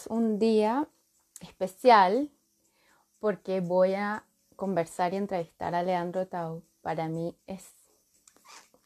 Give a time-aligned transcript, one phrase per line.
[0.00, 0.88] es un día
[1.40, 2.30] especial
[3.18, 4.24] porque voy a
[4.56, 6.62] conversar y entrevistar a Leandro Tau.
[6.80, 7.70] Para mí es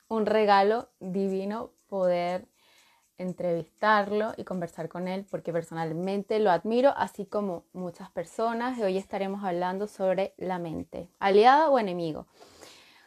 [0.09, 2.49] un regalo divino poder
[3.17, 8.77] entrevistarlo y conversar con él porque personalmente lo admiro, así como muchas personas.
[8.79, 12.27] Y hoy estaremos hablando sobre la mente, aliada o enemigo.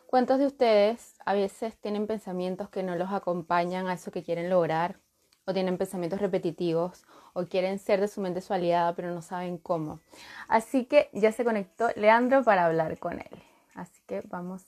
[0.06, 4.50] ¿Cuántos de ustedes a veces tienen pensamientos que no los acompañan a eso que quieren
[4.50, 5.02] lograr?
[5.44, 7.06] O tienen pensamientos repetitivos,
[7.38, 10.00] o quieren ser de su mente su aliada, pero no saben cómo.
[10.48, 13.44] Así que ya se conectó Leandro para hablar con él.
[13.76, 14.66] Así que vamos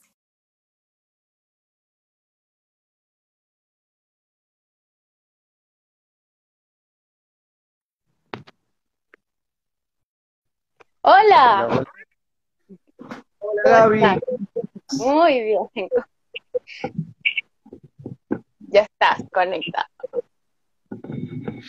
[11.02, 11.86] Hola.
[13.40, 14.22] Hola, Gaby.
[14.98, 15.90] Muy bien.
[18.60, 19.24] Ya estás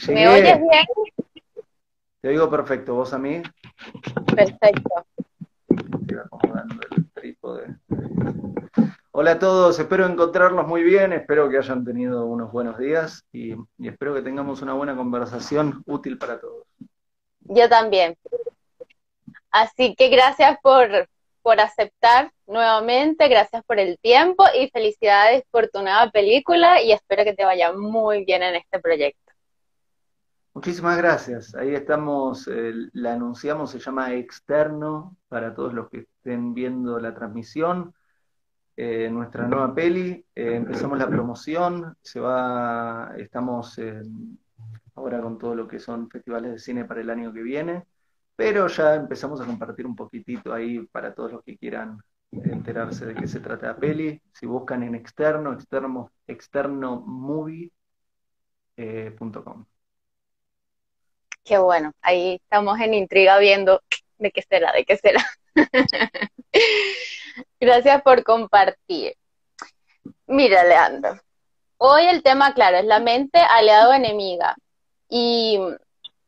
[0.09, 0.87] ¿Me oyes bien?
[2.21, 2.95] Te oigo perfecto.
[2.95, 3.43] ¿Vos a mí?
[4.35, 5.07] Perfecto.
[5.69, 7.77] Estoy acomodando el trípode.
[9.13, 13.53] Hola a todos, espero encontrarlos muy bien, espero que hayan tenido unos buenos días y,
[13.77, 16.65] y espero que tengamos una buena conversación útil para todos.
[17.41, 18.17] Yo también.
[19.51, 21.09] Así que gracias por,
[21.43, 27.25] por aceptar nuevamente, gracias por el tiempo y felicidades por tu nueva película y espero
[27.25, 29.33] que te vaya muy bien en este proyecto.
[30.53, 31.55] Muchísimas gracias.
[31.55, 37.15] Ahí estamos, eh, la anunciamos, se llama Externo para todos los que estén viendo la
[37.15, 37.95] transmisión.
[38.77, 43.79] Eh, nuestra nueva peli, eh, empezamos la promoción, se va, estamos
[44.95, 47.85] ahora con todo lo que son festivales de cine para el año que viene.
[48.41, 53.15] Pero ya empezamos a compartir un poquitito ahí para todos los que quieran enterarse de
[53.15, 54.19] qué se trata la peli.
[54.33, 57.71] Si buscan en externo, externo, externomovie.com.
[58.79, 59.15] Eh,
[61.45, 63.83] qué bueno, ahí estamos en intriga viendo
[64.17, 65.23] de qué será, de qué será.
[67.61, 69.17] Gracias por compartir.
[70.27, 71.21] Mira, Leandro,
[71.77, 74.57] hoy el tema, claro, es la mente aliado enemiga.
[75.11, 75.61] Y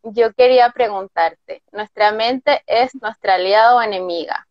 [0.03, 4.47] yo quería preguntarte, ¿nuestra mente es nuestra aliada o enemiga?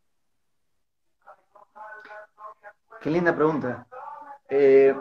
[3.02, 3.88] Qué linda pregunta.
[4.50, 4.96] Eh,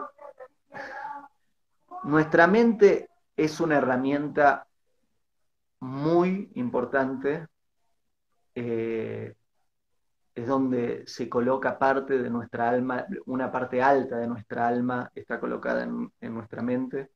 [2.05, 4.66] nuestra mente es una herramienta
[5.81, 7.47] muy importante,
[8.55, 9.34] eh,
[10.34, 15.39] es donde se coloca parte de nuestra alma, una parte alta de nuestra alma está
[15.39, 17.10] colocada en, en nuestra mente.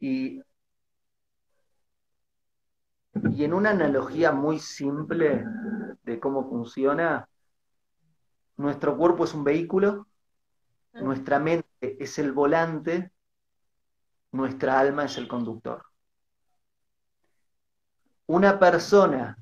[0.00, 0.42] Y
[3.14, 5.44] y en una analogía muy simple
[6.02, 7.28] de cómo funciona,
[8.56, 10.06] nuestro cuerpo es un vehículo,
[10.92, 13.10] nuestra mente es el volante,
[14.32, 15.82] nuestra alma es el conductor.
[18.26, 19.36] Una persona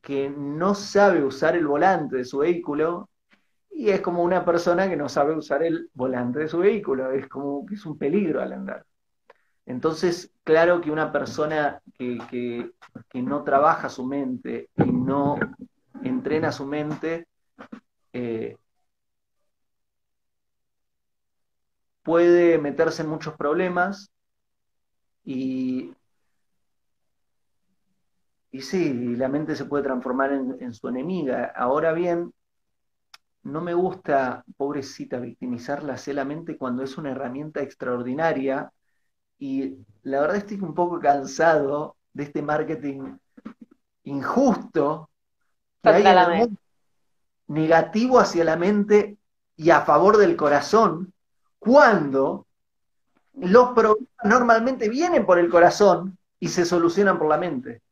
[0.00, 3.10] que no sabe usar el volante de su vehículo
[3.70, 7.28] y es como una persona que no sabe usar el volante de su vehículo, es
[7.28, 8.86] como que es un peligro al andar.
[9.66, 12.70] Entonces, claro que una persona que,
[13.14, 15.38] no trabaja su mente y no
[16.02, 17.28] entrena su mente,
[18.12, 18.56] eh,
[22.02, 24.10] puede meterse en muchos problemas
[25.24, 25.94] y,
[28.60, 31.52] sí, la mente se puede transformar en, su enemiga.
[31.54, 32.32] Ahora bien,
[33.44, 38.72] no me gusta, pobrecita, victimizarla solamente cuando es una herramienta extraordinaria
[39.42, 43.16] y la verdad estoy un poco cansado de este marketing
[44.04, 45.10] injusto
[45.82, 46.48] que hay
[47.48, 49.16] negativo hacia la mente
[49.56, 51.12] y a favor del corazón,
[51.58, 52.46] cuando
[53.32, 57.82] los problemas normalmente vienen por el corazón y se solucionan por la mente.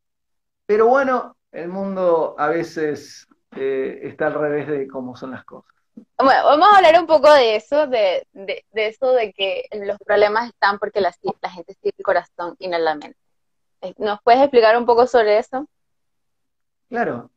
[0.66, 3.26] Pero bueno, el mundo a veces
[3.56, 5.74] eh, está al revés de cómo son las cosas.
[5.94, 8.26] Bueno, vamos a hablar un poco de eso, de,
[8.72, 12.78] eso de que los problemas están porque la, la gente tiene el corazón y no
[12.78, 13.16] la mente.
[13.80, 15.68] Eh, ¿Nos puedes explicar un poco sobre eso?
[16.88, 17.30] Claro.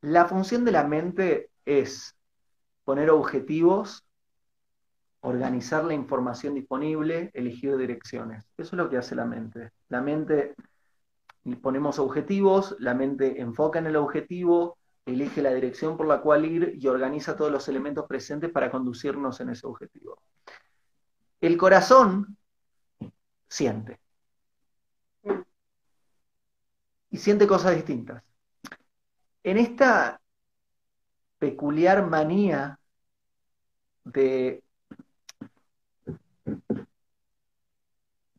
[0.00, 2.16] La función de la mente es
[2.84, 4.04] poner objetivos,
[5.20, 8.44] organizar la información disponible, elegir direcciones.
[8.56, 9.70] Eso es lo que hace la mente.
[9.88, 10.54] La mente,
[11.60, 16.74] ponemos objetivos, la mente enfoca en el objetivo, elige la dirección por la cual ir
[16.80, 20.22] y organiza todos los elementos presentes para conducirnos en ese objetivo.
[21.40, 22.36] El corazón
[23.48, 24.00] siente.
[27.10, 28.22] Y siente cosas distintas.
[29.42, 30.20] En esta
[31.38, 32.78] peculiar manía
[34.04, 34.62] de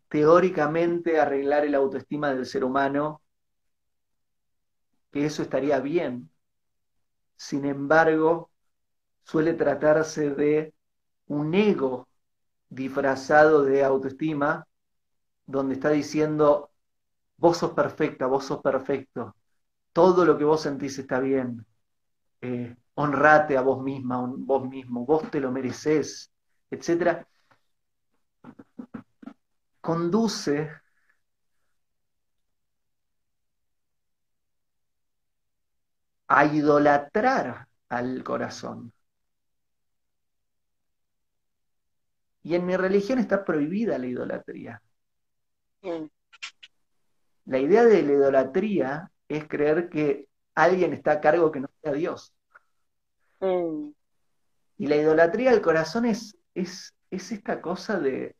[0.07, 3.21] teóricamente arreglar el autoestima del ser humano,
[5.11, 6.32] que eso estaría bien.
[7.35, 8.51] Sin embargo,
[9.23, 10.73] suele tratarse de
[11.27, 12.07] un ego
[12.69, 14.67] disfrazado de autoestima,
[15.45, 16.71] donde está diciendo,
[17.37, 19.35] vos sos perfecta, vos sos perfecto,
[19.93, 21.65] todo lo que vos sentís está bien,
[22.41, 26.31] eh, honrate a vos misma, vos mismo, vos te lo mereces,
[26.71, 27.27] etc.
[29.81, 30.71] Conduce
[36.35, 38.91] a idolatrar al corazón.
[42.41, 44.81] Y en mi religión está prohibida la idolatría.
[45.83, 46.05] Mm.
[47.45, 51.93] La idea de la idolatría es creer que alguien está a cargo que no sea
[51.93, 52.33] Dios.
[53.39, 53.89] Mm.
[54.77, 58.35] Y la idolatría del corazón es, es, es esta cosa de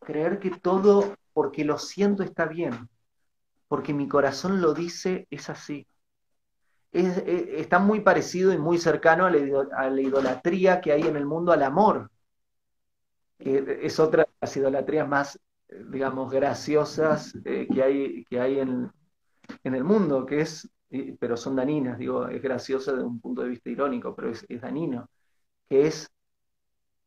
[0.00, 2.88] creer que todo, porque lo siento, está bien,
[3.68, 5.86] porque mi corazón lo dice, es así.
[6.94, 11.62] Está muy parecido y muy cercano a la, idolatría que hay en el mundo al
[11.62, 12.10] amor,
[13.38, 15.40] que es otra de las idolatrías más,
[15.90, 18.92] digamos, graciosas eh, que hay, que hay en,
[19.64, 20.70] en el mundo, que es,
[21.18, 25.08] pero son daninas, digo, es graciosa desde un punto de vista irónico, pero es, danino,
[25.68, 26.10] que es,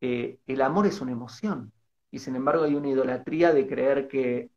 [0.00, 1.72] eh, el amor es una emoción,
[2.10, 4.50] y sin embargo hay una idolatría de creer que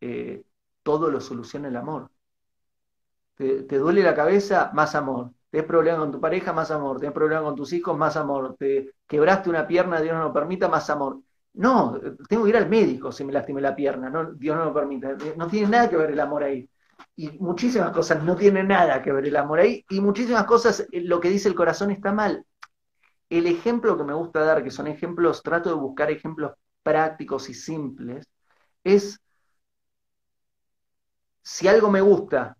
[0.00, 0.44] eh,
[0.82, 2.10] todo lo soluciona el amor.
[3.38, 5.30] Te, duele la cabeza, más amor.
[5.50, 6.98] Tienes problemas con tu pareja, más amor.
[6.98, 8.56] Tienes problemas con tus hijos, más amor.
[8.58, 11.20] Te quebraste una pierna, Dios no lo permita, más amor.
[11.54, 14.74] No, tengo que ir al médico si me lastimé la pierna, no, Dios no lo
[14.74, 15.16] permite.
[15.36, 16.68] No tiene nada que ver el amor ahí.
[17.16, 19.84] Y muchísimas cosas no tienen nada que ver el amor ahí.
[19.88, 22.44] Y muchísimas cosas, eh, lo que dice el corazón está mal.
[23.30, 26.52] El ejemplo que me gusta dar, que son ejemplos, trato de buscar ejemplos
[26.82, 28.26] prácticos y simples,
[28.84, 29.20] es
[31.42, 32.57] si algo me gusta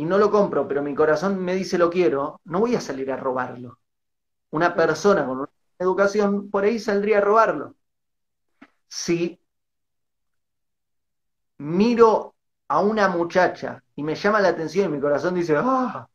[0.00, 3.12] y no lo compro, pero mi corazón me dice lo quiero, no voy a salir
[3.12, 3.80] a robarlo.
[4.48, 7.76] Una persona con una educación por ahí saldría a robarlo
[8.88, 9.38] si
[11.58, 12.34] miro
[12.68, 16.08] a una muchacha y me llama la atención y mi corazón dice, ah,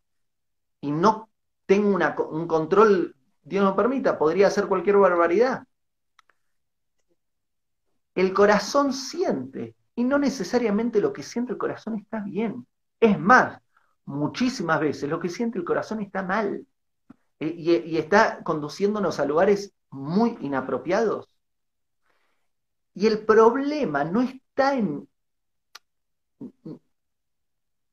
[0.81, 1.29] y no
[1.67, 1.95] tengo
[2.31, 5.63] un control, Dios no permita, podría hacer cualquier barbaridad.
[8.15, 12.65] El corazón siente y no necesariamente lo que siente el corazón está bien.
[12.99, 13.61] Es más,
[14.05, 16.65] muchísimas veces lo que siente el corazón está mal
[17.39, 21.35] eh, y está conduciéndonos a lugares muy inapropiados
[22.95, 25.07] y el problema no está en,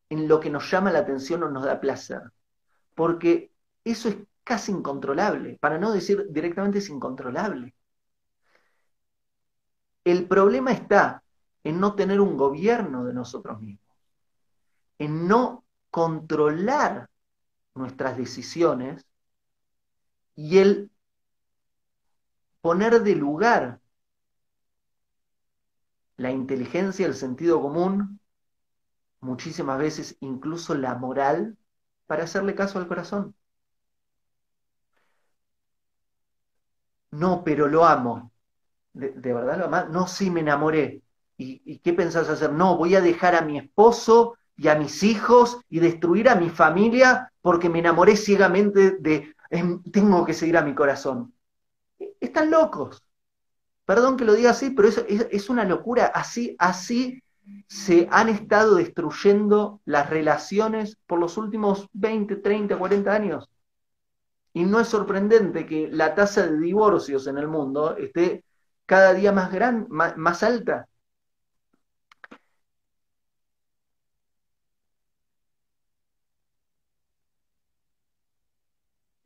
[0.09, 2.23] en lo que nos llama la atención o nos da placer,
[2.95, 3.53] porque
[3.85, 7.75] eso es casi incontrolable, para no decir directamente es incontrolable.
[10.05, 11.23] El problema está
[11.65, 13.97] en no tener un gobierno de nosotros mismos,
[14.99, 17.11] en no controlar
[17.75, 19.07] nuestras decisiones
[20.35, 20.91] y el
[22.63, 23.81] poner de lugar
[26.17, 28.21] la inteligencia, el sentido común,
[29.21, 31.59] muchísimas veces incluso la moral,
[32.07, 33.35] para hacerle caso al corazón.
[37.11, 38.33] No, pero lo amo.
[38.95, 39.91] ¿De, verdad lo amas?
[39.91, 41.03] No, sí, me enamoré.
[41.37, 42.53] ¿Y, qué pensás hacer?
[42.53, 46.49] No, voy a dejar a mi esposo y a mis hijos y destruir a mi
[46.49, 49.35] familia porque me enamoré ciegamente de,
[49.91, 51.35] tengo que seguir a mi corazón.
[52.21, 53.03] Están locos.
[53.85, 56.07] Perdón que lo diga así, pero es, es, una locura.
[56.15, 57.21] Así, así
[57.67, 63.51] se han estado destruyendo las relaciones por los últimos 20, 30, 40 años.
[64.53, 68.45] Y no es sorprendente que la tasa de divorcios en el mundo esté
[68.87, 70.87] cada día más, gran, más, alta.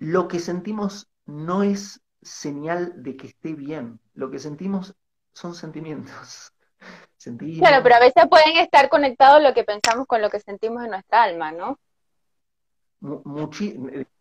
[0.06, 3.98] Lo que sentimos no es señal de que esté bien.
[4.14, 4.94] Lo que sentimos
[5.32, 6.52] son sentimientos.
[7.58, 10.90] Claro, pero a veces pueden estar conectados lo que pensamos con lo que sentimos en
[10.90, 11.76] nuestra alma, ¿no?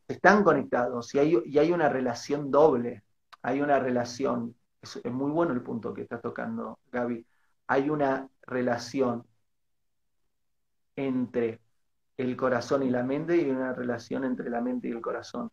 [0.07, 3.03] están conectados y hay, y hay una relación doble.
[3.43, 7.27] Hay una relación, es, es muy bueno el punto que está tocando Gaby.
[7.67, 9.23] Hay una relación
[10.95, 11.59] entre
[12.17, 15.51] el corazón y la mente y una relación entre la mente y el corazón.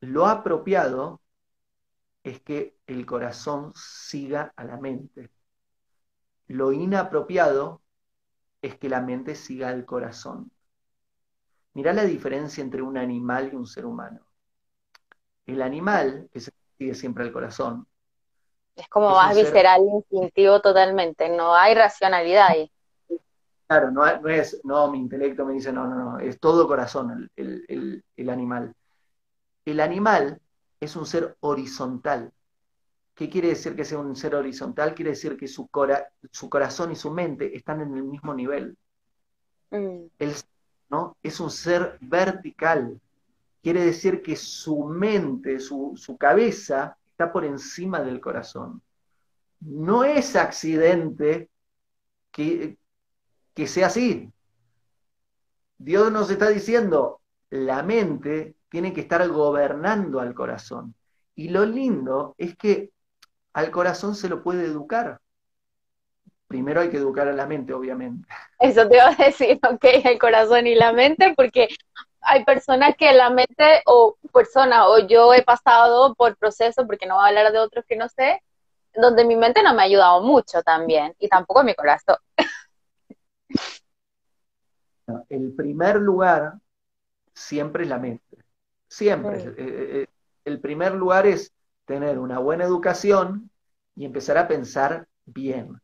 [0.00, 1.20] Lo apropiado
[2.22, 5.30] es que el corazón siga a la mente.
[6.48, 7.80] Lo inapropiado
[8.62, 10.50] es que la mente siga al corazón.
[11.72, 14.20] Mirá la diferencia entre un animal y un ser humano.
[15.46, 17.88] El animal, que se sigue siempre al corazón,
[18.76, 22.70] Es como más visceral, instintivo totalmente, no hay racionalidad ahí.
[23.66, 28.02] Claro, no, es, no, mi intelecto me dice, no, no, no, es todo corazón el,
[28.16, 28.74] el animal.
[29.70, 30.40] El animal
[30.80, 32.32] es un ser horizontal.
[33.14, 34.94] ¿Qué quiere decir que sea un ser horizontal?
[34.94, 35.68] Quiere decir que su,
[36.30, 38.78] su corazón y su mente están en el mismo nivel.
[39.70, 40.06] Mm.
[40.88, 41.18] ¿no?
[41.22, 42.98] Es un ser vertical.
[43.62, 48.80] Quiere decir que su mente, su, su cabeza, está por encima del corazón.
[49.60, 51.50] No es accidente
[52.30, 52.78] que,
[53.52, 54.32] que sea así.
[55.76, 60.94] Dios nos está diciendo, la mente tiene que estar gobernando al corazón.
[61.34, 62.90] Y lo lindo es que
[63.52, 65.20] al corazón se lo puede educar.
[66.46, 68.26] Primero hay que educar a la mente, obviamente.
[68.58, 71.68] Eso te iba a decir, ok, el corazón y la mente, porque
[72.20, 77.16] hay personas que la mente, o personas, o yo he pasado por procesos, porque no
[77.16, 78.42] voy a hablar de otros que no sé,
[78.94, 82.16] donde mi mente no me ha ayudado mucho también, y tampoco mi corazón.
[85.28, 86.54] El primer lugar
[87.38, 88.36] siempre es la mente.
[88.88, 89.38] Siempre.
[89.38, 90.06] Eh, eh,
[90.44, 91.52] el primer lugar es
[91.84, 93.50] tener una buena educación
[93.94, 95.80] y empezar a pensar bien.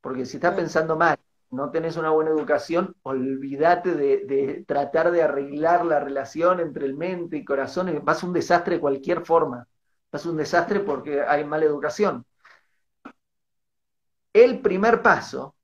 [0.00, 1.18] Porque si estás pensando mal,
[1.50, 7.36] no tenés una buena educación, olvídate de, tratar de arreglar la relación entre el mente
[7.36, 7.86] y corazón.
[8.06, 9.66] Va a un desastre de cualquier forma.
[10.14, 12.24] Va a un desastre porque hay mala educación.
[14.32, 15.54] El primer paso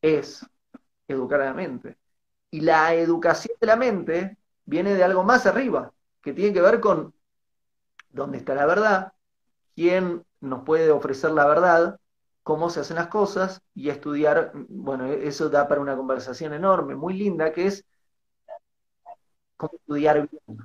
[0.00, 0.44] es
[1.08, 1.96] educar a la mente.
[2.50, 5.92] Y la educación de la mente viene de algo más arriba,
[6.22, 7.14] que tiene que ver con
[8.10, 9.12] dónde está la verdad,
[9.74, 11.98] quién nos puede ofrecer la verdad,
[12.42, 17.14] cómo se hacen las cosas y estudiar, bueno, eso da para una conversación enorme, muy
[17.14, 17.84] linda, que es
[19.56, 20.58] cómo estudiar bien.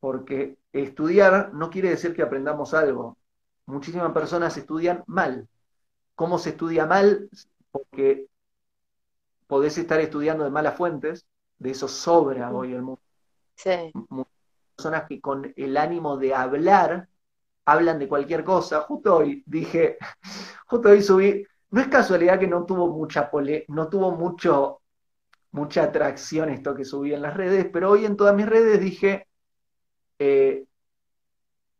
[0.00, 3.16] Porque estudiar no quiere decir que aprendamos algo.
[3.66, 5.48] Muchísimas personas estudian mal.
[6.14, 7.28] ¿Cómo se estudia mal?
[7.70, 8.26] Porque
[9.46, 11.26] podés estar estudiando de malas fuentes,
[11.58, 13.05] de eso sobra hoy el mundo.
[13.56, 13.92] Sí.
[14.76, 17.08] Personas que con el ánimo de hablar
[17.64, 18.82] hablan de cualquier cosa.
[18.82, 19.98] Justo hoy dije,
[20.66, 24.80] justo hoy subí, no es casualidad que no tuvo mucha pole, no tuvo mucho,
[25.50, 29.26] mucha atracción esto que subí en las redes, pero hoy en todas mis redes dije,
[30.18, 30.64] eh,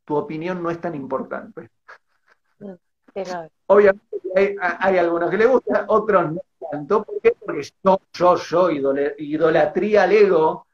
[0.05, 1.71] tu opinión no es tan importante.
[2.59, 2.73] Mm,
[3.67, 6.41] Obviamente hay, hay, algunos que le gustan, otros no
[6.71, 7.03] tanto.
[7.03, 7.35] ¿Por qué?
[7.45, 8.71] Porque yo, yo, yo,
[9.19, 10.66] idolatría al ego,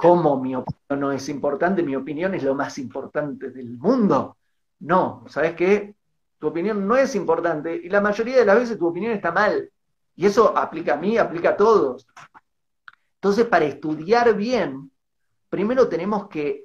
[0.00, 4.38] como mi opinión no es importante, mi opinión es lo más importante del mundo.
[4.78, 5.94] No, ¿sabes qué?
[6.38, 9.70] Tu opinión no es importante y la mayoría de las veces tu opinión está mal.
[10.16, 12.06] Y eso aplica a mí, aplica a todos.
[13.16, 14.90] Entonces, para estudiar bien,
[15.50, 16.62] primero tenemos que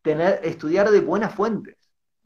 [0.00, 1.76] tener, estudiar de buenas fuentes.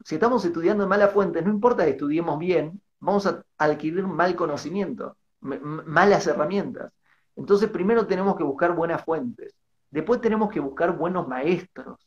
[0.05, 4.33] Si estamos estudiando de malas fuentes, no importa que estudiemos bien, vamos a adquirir mal
[4.33, 6.93] conocimiento, malas herramientas.
[7.35, 9.55] Entonces, primero tenemos que buscar buenas fuentes.
[9.89, 11.99] Después tenemos que buscar buenos maestros.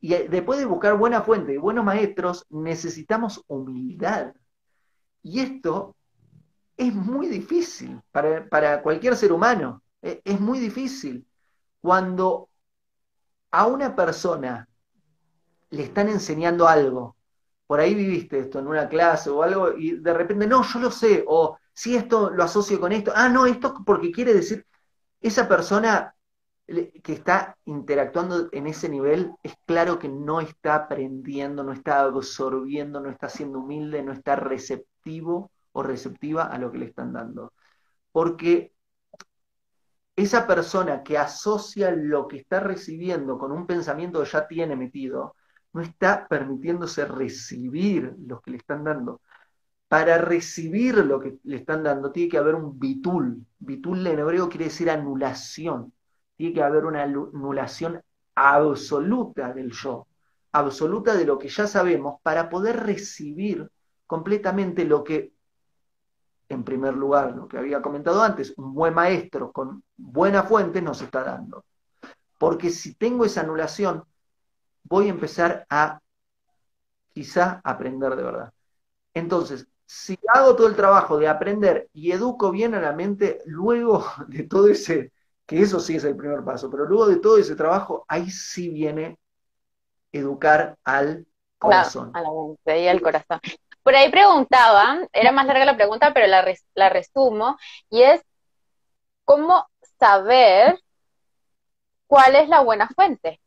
[0.00, 4.34] Y eh, después de buscar buena fuente y buenos maestros, necesitamos humildad.
[5.22, 5.96] Y esto
[6.76, 9.82] es muy difícil para, cualquier ser humano.
[10.02, 11.26] E, es muy difícil.
[11.80, 12.48] Cuando
[13.50, 14.68] a una persona
[15.70, 17.16] le están enseñando algo,
[17.66, 20.90] por ahí viviste esto en una clase o algo, y de repente, no, yo lo
[20.90, 24.66] sé, o si esto lo asocio con esto, ah, no, esto porque quiere decir,
[25.20, 26.14] esa persona
[26.66, 33.00] que está interactuando en ese nivel es claro que no está aprendiendo, no está absorbiendo,
[33.00, 37.52] no está siendo humilde, no está receptivo o receptiva a lo que le están dando.
[38.10, 38.72] Porque
[40.16, 45.36] esa persona que asocia lo que está recibiendo con un pensamiento que ya tiene metido,
[45.74, 49.20] no está permitiéndose recibir lo que le están dando.
[49.88, 53.46] Para recibir lo que le están dando tiene que haber un bitul.
[53.58, 55.92] Bitul en hebreo quiere decir anulación
[56.36, 58.00] tiene que haber una anulación
[58.34, 60.06] absoluta del yo,
[60.52, 63.68] absoluta de lo que ya sabemos, para poder recibir
[64.06, 65.32] completamente lo que,
[66.48, 71.00] en primer lugar, lo que había comentado antes, un buen maestro con buena fuente nos
[71.00, 71.64] está dando.
[72.38, 74.04] Porque si tengo esa anulación,
[74.84, 76.00] voy a empezar a
[77.14, 78.52] quizá aprender de verdad.
[79.14, 84.04] Entonces, si hago todo el trabajo de aprender y educo bien a la mente, luego
[84.28, 85.12] de todo ese
[85.46, 88.68] que eso sí es el primer paso, pero luego de todo ese trabajo, ahí sí
[88.68, 89.16] viene
[90.12, 91.24] educar al
[91.58, 92.10] corazón.
[92.14, 93.40] a la mente y al corazón.
[93.84, 97.56] Por ahí preguntaban, era más larga la pregunta, pero la, la resumo,
[97.88, 98.22] y es,
[99.24, 99.68] ¿cómo
[100.00, 100.80] saber
[102.08, 103.40] cuál es la buena fuente?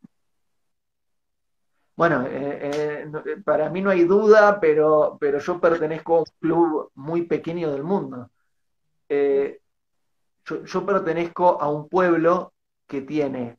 [2.00, 6.92] Bueno, eh, eh, para mí no hay duda, pero, pero yo pertenezco a un club
[6.96, 8.32] muy pequeño del mundo.
[10.46, 12.54] yo, pertenezco a un pueblo
[12.88, 13.58] que tiene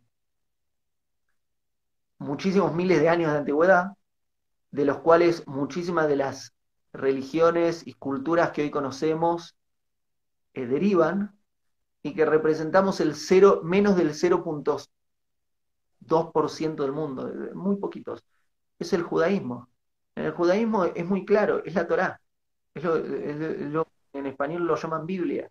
[2.17, 3.93] muchísimos miles de años de antigüedad,
[4.71, 6.55] de los cuales muchísimas de las
[6.95, 9.55] religiones y culturas que hoy conocemos
[10.55, 11.39] eh, derivan
[12.03, 14.15] y que representamos el cero, menos del
[16.07, 18.25] 0.2% del mundo, muy poquitos.
[18.79, 19.69] Es el judaísmo.
[20.15, 22.21] En el judaísmo es muy claro, es la Torá.
[22.75, 25.51] Es lo, en español lo llaman Biblia.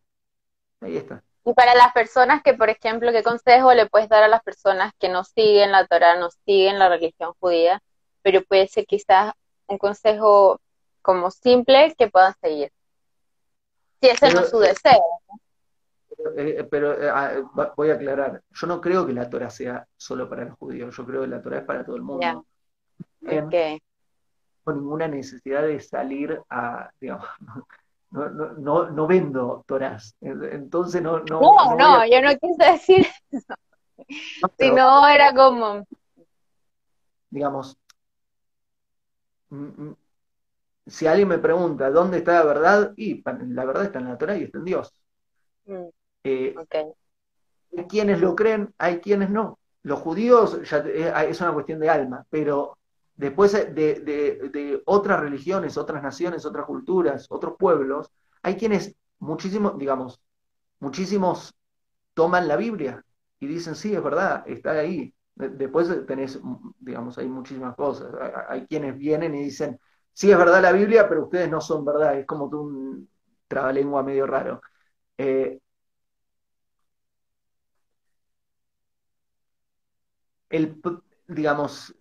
[0.81, 1.23] Ahí está.
[1.45, 4.93] Y para las personas que, por ejemplo, ¿qué consejo le puedes dar a las personas
[4.99, 7.81] que no siguen la Torah, no siguen la religión judía,
[8.21, 9.33] pero puede ser quizás
[9.67, 10.59] un consejo
[11.01, 12.71] como simple que puedan seguir?
[14.01, 15.01] Si ese no es su deseo.
[16.35, 20.29] Eh, pero eh, ah, voy a aclarar, yo no creo que la Torah sea solo
[20.29, 22.45] para los judíos, yo creo que la Torah es para todo el mundo.
[23.21, 23.45] Yeah.
[23.45, 23.81] Okay.
[24.65, 27.25] No ninguna necesidad de salir a, digamos,
[28.11, 30.15] no, no, no, no vendo Torás.
[30.21, 31.19] Entonces no.
[31.19, 33.53] No, no, no yo no quise decir eso.
[34.59, 35.85] si no, era como.
[37.29, 37.77] Digamos,
[39.49, 39.95] mm, mm,
[40.87, 44.37] si alguien me pregunta dónde está la verdad, y la verdad está en la Torah
[44.37, 44.93] y está en Dios.
[45.65, 45.87] Mm,
[46.23, 46.55] eh,
[47.77, 49.59] hay quienes lo creen, hay quienes no.
[49.83, 50.79] Los judíos ya
[51.23, 52.77] es una cuestión de alma, pero
[53.15, 58.11] después de, otras religiones, otras naciones, otras culturas, otros pueblos,
[58.41, 60.21] hay quienes, muchísimos, digamos,
[60.79, 61.53] muchísimos
[62.13, 63.03] toman la Biblia
[63.39, 65.13] y dicen, sí, es verdad, está ahí.
[65.35, 66.39] Después tenés,
[66.79, 68.13] digamos, hay muchísimas cosas.
[68.49, 69.79] Hay quienes vienen y dicen,
[70.13, 72.19] sí, es verdad la Biblia, pero ustedes no son verdad.
[72.19, 73.09] Es como un
[73.47, 74.61] trabalengua medio raro.
[75.17, 75.59] Eh,
[81.27, 81.95] digamos,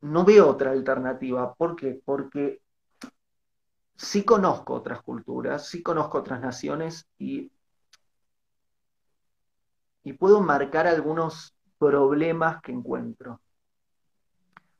[0.00, 1.54] no veo otra alternativa.
[1.54, 2.00] ¿Por qué?
[2.04, 2.60] Porque
[3.96, 7.50] sí conozco otras culturas, sí conozco otras naciones y,
[10.02, 13.40] y puedo marcar algunos problemas que encuentro.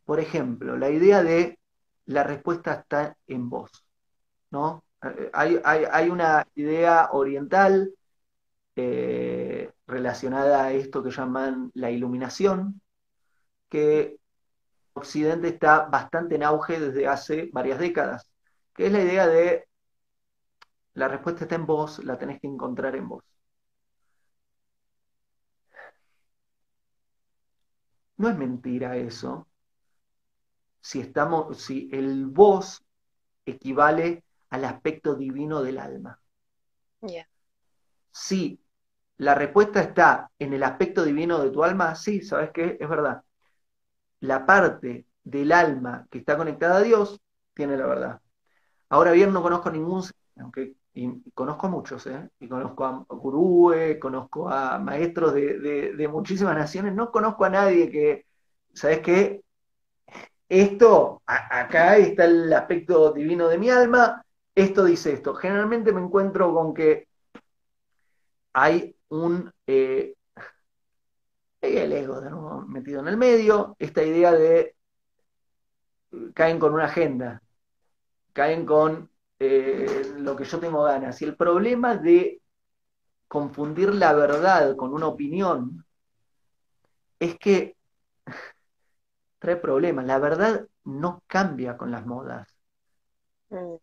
[0.05, 1.59] Por ejemplo, la idea de
[2.07, 3.70] la respuesta está en vos,
[4.51, 4.85] ¿no?
[5.33, 7.92] Hay, una idea oriental
[8.77, 12.82] eh, relacionada a esto que llaman la iluminación,
[13.72, 14.18] que
[14.92, 18.30] Occidente está bastante en auge desde hace varias décadas,
[18.74, 19.66] que es la idea de
[20.92, 23.24] la respuesta está en vos, la tenés que encontrar en vos.
[28.18, 29.48] No es mentira eso.
[30.82, 32.85] Si estamos, si el vos
[33.46, 36.20] equivale al aspecto divino del alma.
[38.11, 38.61] Si
[39.16, 42.76] la respuesta está en el aspecto divino de tu alma, sí, ¿sabes qué?
[42.78, 43.22] Es verdad
[44.22, 47.20] la parte del alma que está conectada a Dios
[47.54, 48.20] tiene la verdad.
[48.88, 50.02] Ahora bien, no conozco ningún,
[50.37, 50.74] aunque
[51.35, 52.30] conozco a muchos, ¿eh?
[52.38, 58.26] y conozco a gurúes, conozco a maestros de, muchísimas naciones, no conozco a nadie que,
[58.74, 59.42] ¿sabes qué?
[60.48, 65.35] Esto, acá está el aspecto divino de mi alma, esto dice esto.
[65.35, 67.08] Generalmente me encuentro con que
[68.52, 70.14] hay un, eh,
[71.62, 74.75] el ego de nuevo metido en el medio, esta idea de
[76.35, 77.42] caen con una agenda,
[78.33, 81.20] caen con eh, lo que yo tengo ganas.
[81.22, 82.40] Y el problema de
[83.29, 85.87] confundir la verdad con una opinión
[87.18, 87.77] es que
[89.38, 90.05] trae problemas.
[90.05, 92.48] La verdad no cambia con las modas.
[93.51, 93.77] Mm.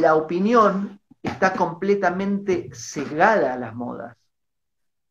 [0.00, 4.16] La opinión está completamente cegada a las modas.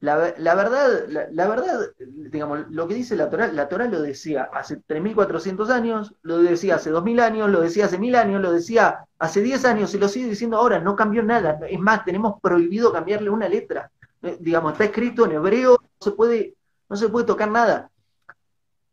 [0.06, 4.78] La, verdad, la, verdad, digamos, lo que dice la Torah, la Torah lo decía hace
[4.78, 9.42] 3.400 años, lo decía hace 2.000 años, lo decía hace 1.000 años, lo decía hace
[9.42, 11.58] 10 años y lo sigue diciendo ahora, no cambió nada.
[11.68, 13.90] Es más, tenemos prohibido cambiarle una letra.
[14.22, 16.54] Eh, digamos, está escrito en hebreo, no se puede,
[16.88, 17.90] no se puede tocar nada.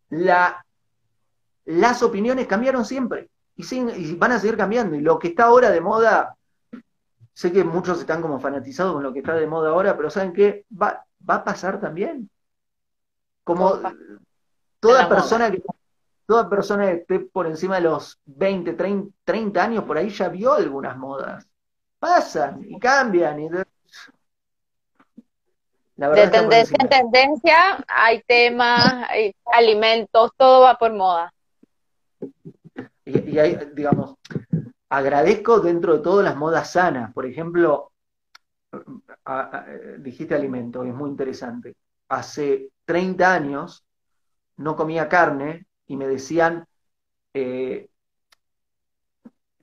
[0.09, 0.65] La,
[1.67, 4.97] las opiniones cambiaron siempre y van a seguir cambiando.
[4.97, 6.37] Y lo que está ahora de moda
[7.35, 10.33] Sé que muchos están como fanatizados con lo que está de moda ahora, pero ¿saben
[10.33, 10.67] qué?
[10.71, 12.29] Va, va a pasar también.
[13.45, 13.81] Como
[14.81, 15.63] toda persona que
[16.27, 18.73] toda persona que esté por encima de los 20,
[19.25, 21.47] 30, años, por ahí ya vio algunas modas.
[21.99, 23.41] Pasan y cambian.
[23.41, 23.65] Y de...
[26.31, 31.33] tendencia en tendencia hay temas, hay alimentos, todo va por moda.
[33.05, 34.17] y hay, digamos,
[34.93, 37.15] agradezco dentro de todas las modas sanas.
[37.15, 37.93] Por ejemplo,
[40.01, 41.77] dijiste alimento, es muy interesante.
[42.09, 43.87] Hace 30 años
[44.59, 46.67] no comía carne y me decían,
[47.33, 47.89] eh,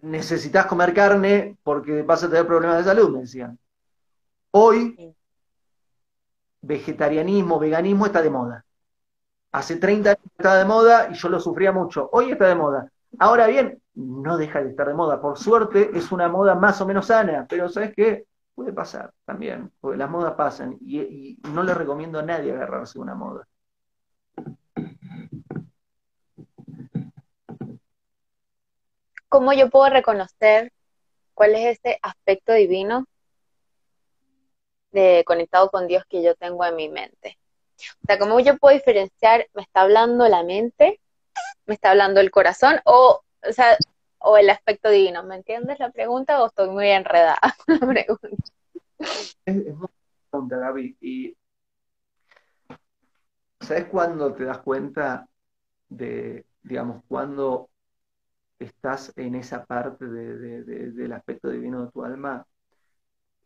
[0.01, 3.59] necesitas comer carne porque vas a tener problemas de salud, me decían.
[4.49, 5.15] Hoy,
[6.61, 8.65] vegetarianismo, veganismo está de moda.
[9.51, 12.09] Hace 30 años estaba de moda y yo lo sufría mucho.
[12.13, 12.91] Hoy está de moda.
[13.19, 15.21] Ahora bien, no deja de estar de moda.
[15.21, 18.25] Por suerte es una moda más o menos sana, pero ¿sabes qué?
[18.55, 23.15] Puede pasar también, porque las modas pasan y, no le recomiendo a nadie agarrarse una
[23.15, 23.47] moda.
[29.27, 30.71] ¿Cómo yo puedo reconocer
[31.33, 33.05] cuál es ese aspecto divino
[34.91, 37.38] de conectado con Dios que yo tengo en mi mente?
[37.77, 40.99] O sea, ¿cómo yo puedo diferenciar, me está hablando la mente,
[41.65, 43.77] me está hablando el corazón o, o sea,
[44.19, 45.23] o el aspecto divino?
[45.23, 48.38] ¿Me entiendes la pregunta o estoy muy enredada la pregunta?
[49.45, 49.88] Es, es muy
[50.29, 50.97] pregunta, Gaby.
[51.01, 51.38] Y
[53.60, 55.27] ¿sabes cuándo te das cuenta
[55.89, 57.69] de, digamos, cuándo
[58.60, 62.45] estás en esa parte del aspecto divino de tu alma,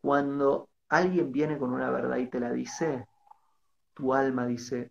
[0.00, 3.06] cuando alguien viene con una verdad y te la dice,
[3.94, 4.90] tu alma dice,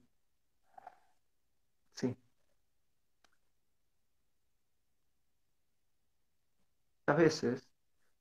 [7.08, 7.70] veces,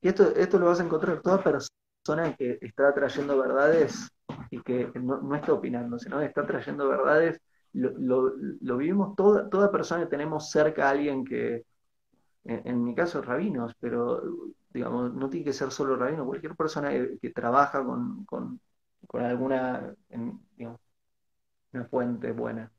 [0.01, 4.09] y esto, esto lo vas a encontrar toda persona que está trayendo verdades
[4.51, 7.39] y que no, está opinando, sino que está trayendo verdades,
[7.73, 11.65] lo, lo, vivimos toda, toda persona que tenemos cerca a alguien que,
[12.43, 14.21] en, mi caso rabinos, pero
[14.69, 18.59] digamos, no tiene que ser solo rabino, cualquier persona que, trabaja con, con,
[19.13, 19.95] alguna
[20.57, 20.79] digamos,
[21.73, 22.71] una fuente buena.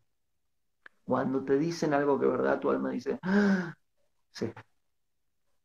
[1.04, 3.74] Cuando te dicen algo que verdad, tu alma dice, ¡Ah!
[4.32, 4.52] sí.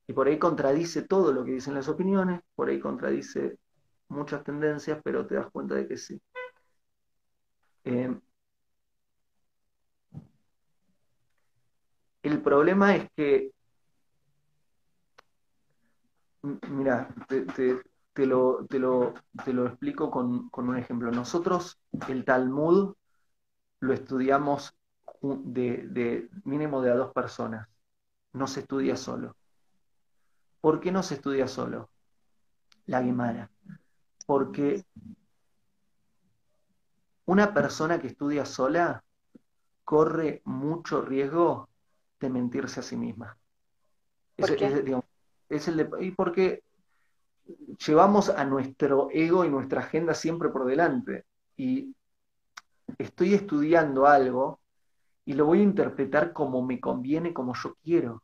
[0.09, 3.59] Y por ahí contradice todo lo que dicen las opiniones, por ahí contradice
[4.07, 6.19] muchas tendencias, pero te das cuenta de que sí.
[7.83, 8.19] Eh,
[12.23, 13.51] el problema es que
[16.41, 18.65] Mira, te, lo,
[19.67, 21.11] explico con, un ejemplo.
[21.11, 22.95] Nosotros el Talmud
[23.81, 24.73] lo estudiamos
[25.21, 27.67] de, mínimo de a dos personas.
[28.33, 29.35] No se estudia solo.
[30.61, 31.89] ¿Por qué no se estudia solo?
[32.85, 33.49] La Gemara.
[34.25, 34.85] Porque
[37.25, 39.03] una persona que estudia sola
[39.83, 41.69] corre mucho riesgo
[42.19, 43.37] de mentirse a sí misma.
[44.35, 45.01] ¿Por qué?
[45.49, 46.63] es el de, y porque
[47.85, 51.25] llevamos a nuestro ego y nuestra agenda siempre por delante.
[51.57, 51.95] Y
[52.97, 54.59] estoy estudiando algo
[55.25, 58.23] y lo voy a interpretar como me conviene, como yo quiero.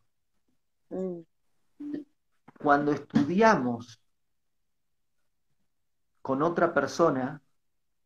[0.89, 1.19] Mm.
[2.59, 4.01] Cuando estudiamos
[6.21, 7.41] con otra persona,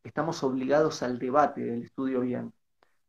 [0.03, 2.53] estamos obligados al debate del estudio bien.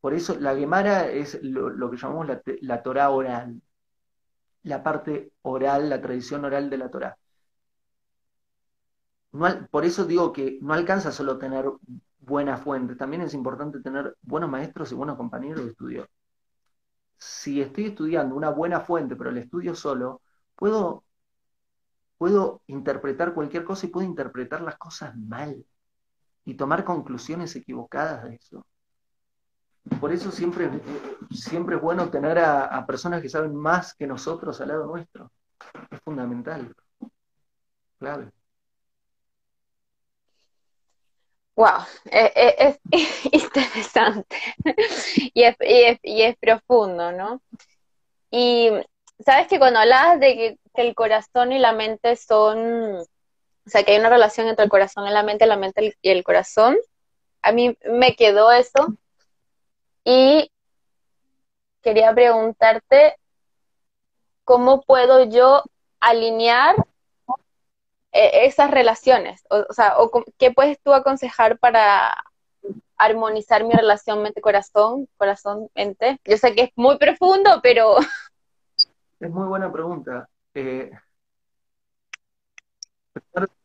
[0.00, 3.61] Por eso la Gemara es lo, que llamamos la, la Torah oral
[4.62, 7.16] la parte oral, la tradición oral de la Torah.
[9.70, 11.64] por eso digo que no alcanza solo tener
[12.18, 16.09] buena fuente, también es importante tener buenos maestros y buenos compañeros de estudio.
[17.18, 20.22] Si estoy estudiando una buena fuente, pero el estudio solo,
[20.57, 21.05] puedo,
[22.21, 25.65] puedo interpretar cualquier cosa y puedo interpretar las cosas mal
[26.45, 28.67] y tomar conclusiones equivocadas de eso.
[29.99, 30.69] Por eso siempre,
[31.31, 35.33] siempre es bueno tener a, personas que saben más que nosotros al lado nuestro.
[35.91, 36.77] Es fundamental.
[37.99, 38.31] Clave.
[41.57, 44.37] Wow, e, e, es, interesante
[45.33, 45.57] y es,
[46.03, 47.41] y, es, profundo, ¿no?
[48.31, 48.69] Y
[49.25, 53.07] sabes que cuando hablabas de que, el corazón y la mente son, o
[53.67, 56.25] sea, que hay una relación entre el corazón y la mente, la mente y el
[56.25, 56.79] corazón,
[57.43, 58.97] a mí me quedó eso
[60.05, 60.51] y
[61.83, 63.17] quería preguntarte
[64.45, 65.65] cómo puedo yo
[66.01, 66.77] alinear
[68.13, 69.97] eh, esas relaciones, o, sea,
[70.39, 72.17] qué puedes tú aconsejar para
[72.97, 76.19] armonizar mi relación mente-corazón, corazón-mente.
[76.25, 77.97] Yo sé que es muy profundo, pero...
[79.21, 80.29] Es muy buena pregunta.
[80.55, 80.91] Eh,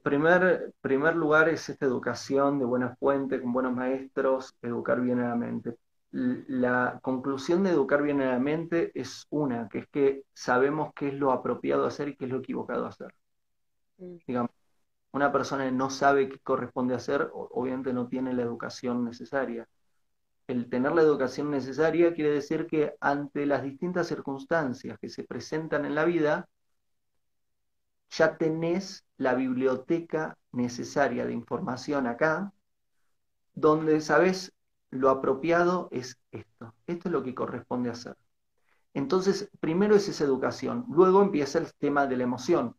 [0.03, 5.29] primer, primer lugar es esta educación de buena fuente, con buenos maestros, educar bien a
[5.29, 5.77] la mente
[6.15, 11.09] la conclusión de educar bien a la mente es una, que es que sabemos qué
[11.09, 13.13] es lo apropiado hacer y qué es lo equivocado hacer.
[13.97, 14.15] Mm.
[14.25, 14.51] Digamos,
[15.11, 19.67] una persona no sabe qué corresponde hacer, obviamente no tiene la educación necesaria.
[20.47, 25.85] El tener la educación necesaria quiere decir que ante las distintas circunstancias que se presentan
[25.85, 26.47] en la vida,
[28.11, 32.53] ya tenés la biblioteca necesaria de información acá,
[33.53, 34.53] donde sabes
[34.91, 38.15] lo apropiado es esto, esto es lo que corresponde hacer.
[38.93, 42.75] Entonces, primero es esa educación, luego empieza el tema de la emoción.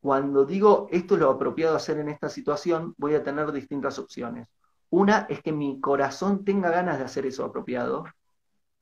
[0.00, 4.48] Cuando digo esto es lo apropiado hacer en esta situación, voy a tener distintas opciones.
[4.90, 8.04] Una es que mi corazón tenga ganas de hacer eso apropiado,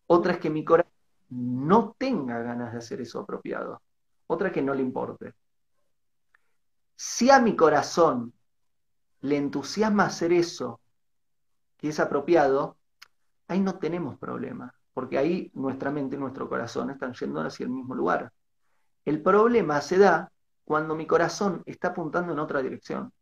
[0.06, 0.92] otra es que mi corazón
[1.30, 3.80] no tenga ganas de hacer eso apropiado,
[4.26, 5.34] otra es que no le importe.
[6.96, 8.32] Si a mi corazón
[9.22, 10.80] le entusiasma hacer eso
[11.76, 12.76] que es apropiado,
[13.48, 17.70] ahí no tenemos problema, porque ahí nuestra mente y nuestro corazón están yendo hacia el
[17.70, 18.32] mismo lugar.
[19.04, 20.30] El problema se da
[20.64, 23.12] cuando mi corazón está apuntando en otra dirección.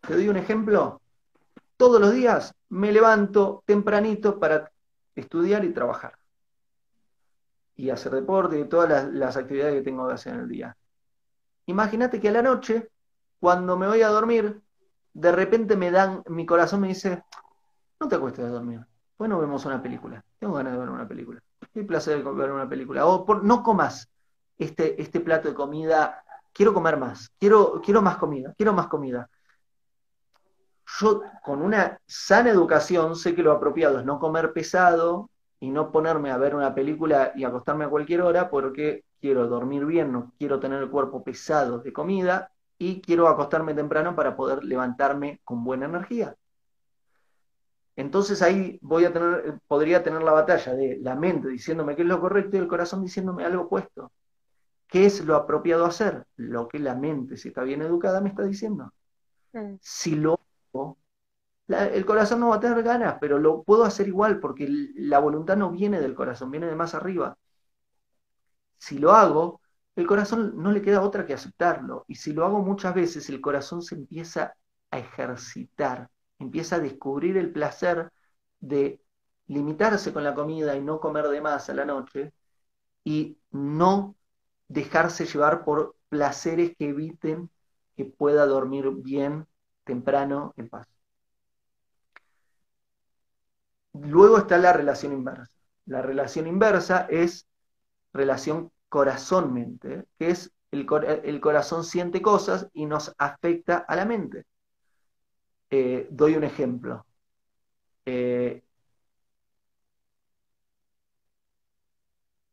[0.00, 1.00] Te doy un ejemplo.
[1.78, 4.72] Todos los días me levanto tempranito para
[5.14, 6.18] estudiar y trabajar.
[7.76, 10.76] Y hacer deporte y todas las, actividades que tengo que hacer en el día.
[11.66, 12.90] Imagínate que a la noche,
[13.38, 14.60] cuando me voy a dormir,
[15.14, 17.22] de repente me dan, mi corazón me dice,
[18.00, 18.84] no te acuestes a dormir,
[19.16, 21.40] bueno vemos una película, tengo ganas de ver una película,
[21.72, 24.08] qué placer de ver una película, o por, no comas
[24.58, 29.30] este, este plato de comida, quiero comer más, quiero, quiero más comida, quiero más comida.
[30.96, 35.92] Yo con una sana educación sé que lo apropiado es no comer pesado y no
[35.92, 40.32] ponerme a ver una película y acostarme a cualquier hora porque quiero dormir bien, no
[40.38, 45.62] quiero tener el cuerpo pesado de comida y quiero acostarme temprano para poder levantarme con
[45.62, 46.34] buena energía.
[47.96, 52.08] Entonces ahí voy a tener, podría tener la batalla de la mente diciéndome qué es
[52.08, 54.12] lo correcto y el corazón diciéndome algo opuesto.
[54.86, 56.24] ¿Qué es lo apropiado hacer?
[56.36, 58.92] Lo que la mente, si está bien educada, me está diciendo.
[59.52, 59.74] Mm.
[59.80, 60.38] Si lo
[61.68, 65.56] el corazón no va a tener ganas, pero lo puedo hacer igual porque la voluntad
[65.56, 67.36] no viene del corazón, viene de más arriba.
[68.78, 69.60] Si lo hago,
[69.96, 72.04] el corazón no le queda otra que aceptarlo.
[72.08, 74.54] Y si lo hago muchas veces, el corazón se empieza
[74.90, 78.10] a ejercitar, empieza a descubrir el placer
[78.60, 79.02] de
[79.48, 82.32] limitarse con la comida y no comer de más a la noche
[83.04, 84.16] y no
[84.68, 87.50] dejarse llevar por placeres que eviten
[87.96, 89.47] que pueda dormir bien,
[89.88, 90.86] temprano, en paz.
[93.94, 95.50] Luego está la relación inversa.
[95.86, 97.48] La relación inversa es
[98.12, 100.86] relación corazón-mente, que es el,
[101.24, 104.44] el, corazón siente cosas y nos afecta a la mente.
[105.70, 107.06] Eh, doy un ejemplo.
[108.04, 108.62] Eh,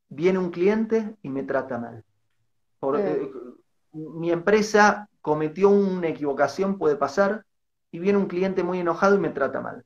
[0.08, 2.04] viene un cliente y me trata mal.
[2.98, 3.30] Eh,
[3.91, 7.45] mi empresa cometió una equivocación, puede pasar,
[7.89, 9.83] y viene un cliente muy enojado y me trata mal.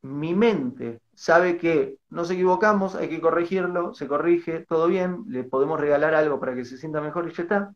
[0.00, 5.78] Mi mente sabe que nos equivocamos, hay que corregirlo, se corrige, todo bien, le podemos
[5.78, 7.74] regalar algo para que se sienta mejor y ya está.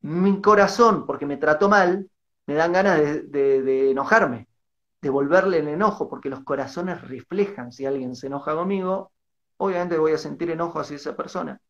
[0.00, 2.10] Mi corazón, porque me trató mal,
[2.46, 4.48] me dan ganas de, de enojarme,
[5.02, 9.12] de volverle el enojo, porque los corazones reflejan si alguien se enoja conmigo,
[9.56, 11.60] obviamente voy a sentir enojo hacia esa persona.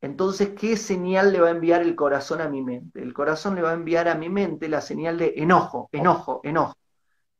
[0.00, 3.02] Entonces, ¿qué señal le va a enviar el corazón a mi mente?
[3.02, 6.76] El corazón le va a enviar a mi mente la señal de enojo, enojo, enojo.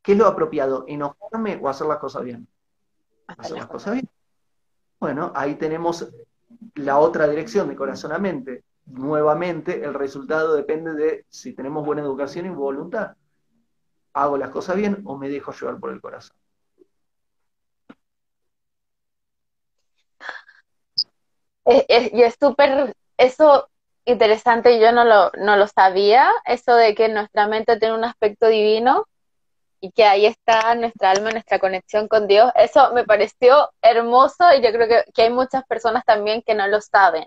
[0.01, 0.83] ¿Qué es lo apropiado?
[0.87, 2.47] ¿Enojarme o hacer las cosas bien?
[3.27, 4.09] Hacer las cosas bien.
[4.99, 6.09] Bueno, ahí tenemos
[6.75, 8.63] la otra dirección de corazón a mente.
[8.85, 13.15] Nuevamente, el resultado depende de si tenemos buena educación y voluntad.
[14.13, 16.35] ¿Hago las cosas bien o me dejo llevar por el corazón?
[21.69, 23.69] Y es súper, eso
[24.05, 28.47] interesante, yo no lo, no lo sabía, eso de que nuestra mente tiene un aspecto
[28.47, 29.05] divino
[29.81, 32.51] y que ahí está nuestra alma, nuestra conexión con Dios.
[32.55, 36.81] Eso me pareció hermoso y yo creo que, hay muchas personas también que no lo
[36.81, 37.25] saben.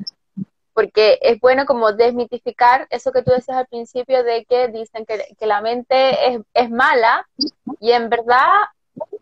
[0.74, 5.46] Porque es bueno como desmitificar eso que tú decías al principio de que dicen que,
[5.46, 7.26] la mente es, es mala
[7.80, 8.48] y en verdad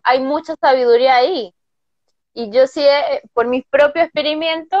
[0.03, 1.53] hay mucha sabiduría ahí.
[2.33, 2.85] Y yo sí,
[3.33, 4.77] por mi propio experimento,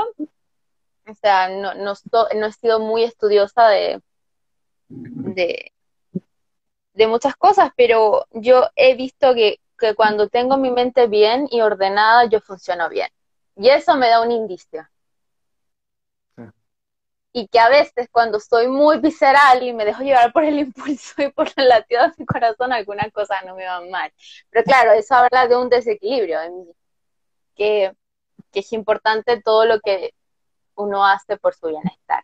[1.11, 1.93] o sea, no, no,
[2.35, 4.01] no he sido muy estudiosa de,
[4.89, 5.71] de,
[6.93, 11.61] de muchas cosas, pero yo he visto que, que cuando tengo mi mente bien y
[11.61, 13.09] ordenada, yo funciono bien.
[13.55, 14.87] Y eso me da un indicio.
[17.33, 21.21] Y que a veces cuando soy muy visceral y me dejo llevar por el impulso
[21.21, 24.11] y por el latido de mi corazón, algunas cosas no me van mal.
[24.49, 26.75] Pero claro, eso habla de un desequilibrio en mí,
[27.55, 27.93] que,
[28.51, 30.13] que es importante todo lo que
[30.81, 32.23] uno hace por su bienestar.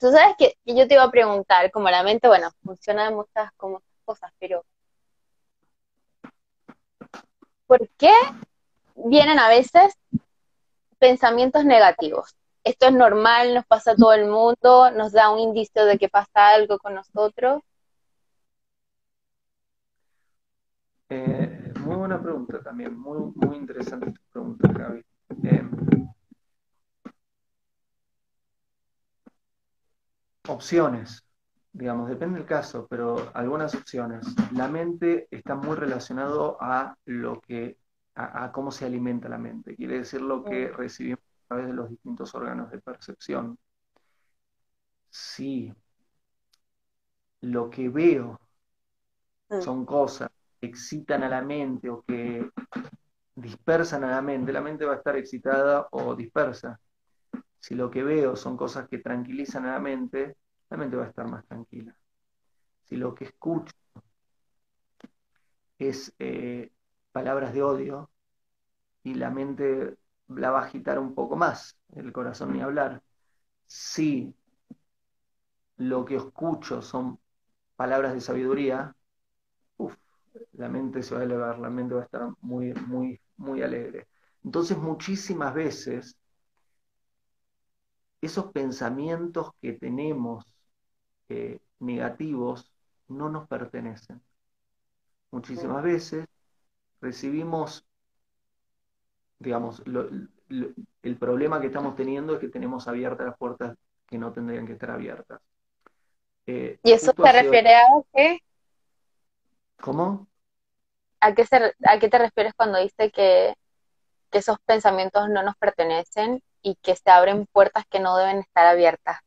[0.00, 3.52] Tú sabes que, yo te iba a preguntar, como la mente, bueno, funciona de muchas
[3.56, 4.64] como cosas, pero
[7.66, 8.12] ¿por qué
[8.96, 9.94] vienen a veces
[10.98, 12.34] pensamientos negativos?
[12.64, 16.08] Esto es normal, nos pasa a todo el mundo, nos da un indicio de que
[16.08, 17.62] pasa algo con nosotros.
[22.04, 25.04] buena pregunta también, muy, muy interesante tu pregunta, Javi.
[30.48, 31.24] Opciones,
[31.72, 34.26] digamos, depende del caso, pero algunas opciones.
[34.52, 37.78] La mente está muy relacionado a lo que,
[38.14, 39.74] a, cómo se alimenta la mente.
[39.74, 43.58] Quiere decir lo que recibimos a través de los distintos órganos de percepción.
[45.10, 45.72] Si
[47.40, 48.40] lo que veo
[49.60, 50.30] son cosas
[50.60, 52.50] que excitan a la mente o que
[53.34, 56.80] dispersan a la mente, la mente va a estar excitada o dispersa.
[57.64, 60.36] Si lo que veo son cosas que tranquilizan a la mente,
[60.68, 61.96] la mente va a estar más tranquila.
[62.82, 63.72] Si lo que escucho
[65.78, 66.70] es eh,
[67.10, 68.10] palabras de odio
[69.02, 69.96] y la mente
[70.28, 73.02] la va a agitar un poco más, el corazón ni hablar.
[73.64, 74.34] Si
[75.78, 77.18] lo que escucho son
[77.76, 78.94] palabras de sabiduría,
[80.52, 84.06] la mente se va a elevar, la mente va a estar muy, muy, muy alegre.
[84.42, 86.18] Entonces muchísimas veces
[88.24, 90.44] esos pensamientos que tenemos
[91.28, 92.72] eh, negativos
[93.08, 94.22] no nos pertenecen.
[95.30, 96.26] Muchísimas veces
[97.00, 97.84] recibimos,
[99.38, 104.66] digamos, el problema que estamos teniendo es que tenemos abiertas las puertas que no tendrían
[104.66, 105.40] que estar abiertas.
[106.46, 108.38] Eh, ¿Y eso se refiere a qué?
[109.80, 110.28] ¿Cómo?
[111.20, 111.46] ¿A qué,
[111.86, 113.54] ¿A qué te refieres cuando dice que,
[114.30, 118.66] que esos pensamientos no nos pertenecen y que se abren puertas que no deben estar
[118.66, 119.18] abiertas?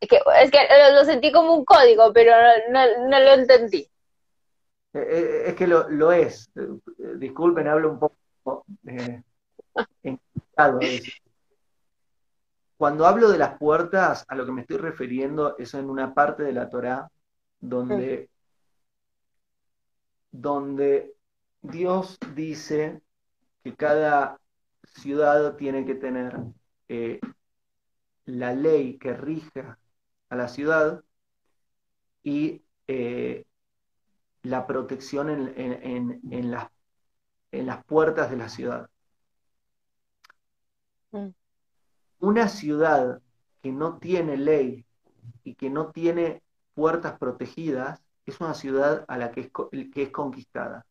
[0.00, 0.58] Es que, es que
[0.92, 2.32] lo, sentí como un código, pero
[2.70, 3.88] no, no, lo entendí.
[4.94, 6.50] Eh, eh, es que lo, lo es.
[7.16, 9.22] Disculpen, hablo un poco eh,
[12.76, 16.42] Cuando hablo de las puertas, a lo que me estoy refiriendo es en una parte
[16.42, 17.08] de la Torá
[17.60, 18.28] donde,
[20.32, 21.14] donde
[21.60, 23.00] Dios dice
[23.62, 24.40] que cada
[24.94, 26.36] ciudad tiene que tener
[28.26, 29.78] la ley que rija
[30.28, 31.02] a la ciudad
[32.22, 33.44] y eh,
[34.42, 36.68] la protección en, las,
[37.50, 38.90] en, las, puertas de la ciudad.
[41.12, 41.28] Mm.
[42.20, 43.20] Una ciudad
[43.62, 44.84] que no tiene ley
[45.44, 46.42] y que no tiene
[46.74, 49.50] puertas protegidas es una ciudad a la que es,
[49.90, 50.86] que es conquistada.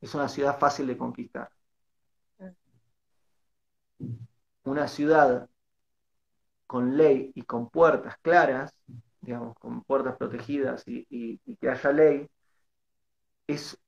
[0.00, 1.50] Es una ciudad fácil de conquistar.
[4.04, 4.70] Mm.
[4.70, 5.48] Una ciudad
[6.66, 8.74] con ley y con puertas claras,
[9.20, 12.28] digamos, con puertas protegidas y, que haya ley,
[13.46, 13.78] es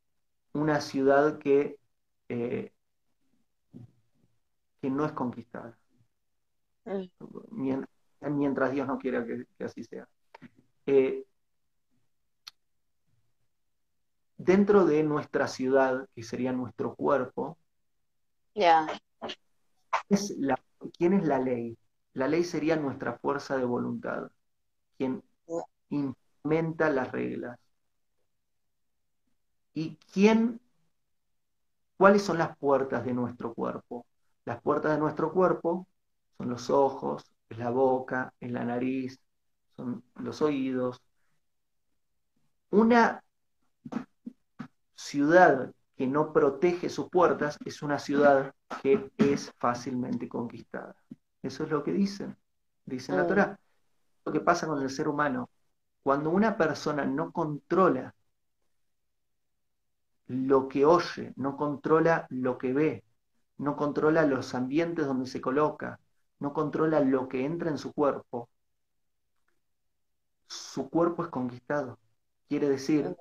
[0.53, 1.79] una ciudad que,
[2.29, 2.73] eh,
[4.81, 5.79] que no es conquistada.
[7.51, 10.09] Mientras, Dios no quiera que, así sea.
[10.87, 11.25] Eh,
[14.37, 17.59] dentro de nuestra ciudad, que sería nuestro cuerpo,
[20.09, 20.59] es la,
[20.99, 21.77] ¿quién es la ley?
[22.15, 24.31] La ley sería nuestra fuerza de voluntad,
[24.99, 25.23] quien
[25.91, 27.59] implementa las reglas.
[29.75, 30.61] ¿Y quién,
[31.97, 34.07] cuáles son las puertas de nuestro cuerpo?
[34.45, 35.87] Las puertas de nuestro cuerpo
[36.39, 39.19] son los ojos, es la boca, es la nariz,
[39.77, 41.03] son los oídos.
[42.71, 43.23] Una
[44.95, 50.95] ciudad que no protege sus puertas es una ciudad que es fácilmente conquistada.
[51.43, 52.37] Eso es lo que dicen,
[52.85, 53.27] dice la.
[53.27, 53.59] Torah.
[54.25, 55.49] Lo que pasa con el ser humano,
[56.03, 58.15] cuando una persona no controla
[60.27, 63.05] lo que oye, no controla lo que ve,
[63.59, 66.01] no controla los ambientes donde se coloca,
[66.41, 68.51] no controla lo que entra en su cuerpo,
[70.49, 71.99] su cuerpo es conquistado.
[72.49, 73.17] Quiere decir,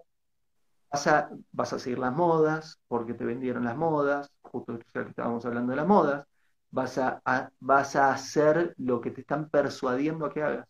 [1.51, 5.87] vas a seguir las modas, porque te vendieron las modas, justo estábamos hablando de las
[5.87, 6.25] modas,
[6.71, 7.21] vas a,
[7.59, 10.67] vas a hacer lo que te están persuadiendo a que hagas,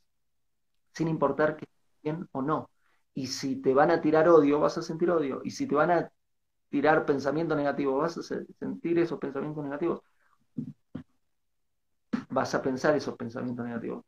[0.93, 1.65] sin importar que
[2.03, 2.69] bien o no.
[3.13, 5.41] Y si te van a tirar odio, vas a sentir odio.
[5.43, 6.11] Y si te van a
[6.69, 10.01] tirar pensamiento negativo, vas a sentir esos pensamientos negativos.
[12.29, 14.03] Vas a pensar esos pensamientos negativos.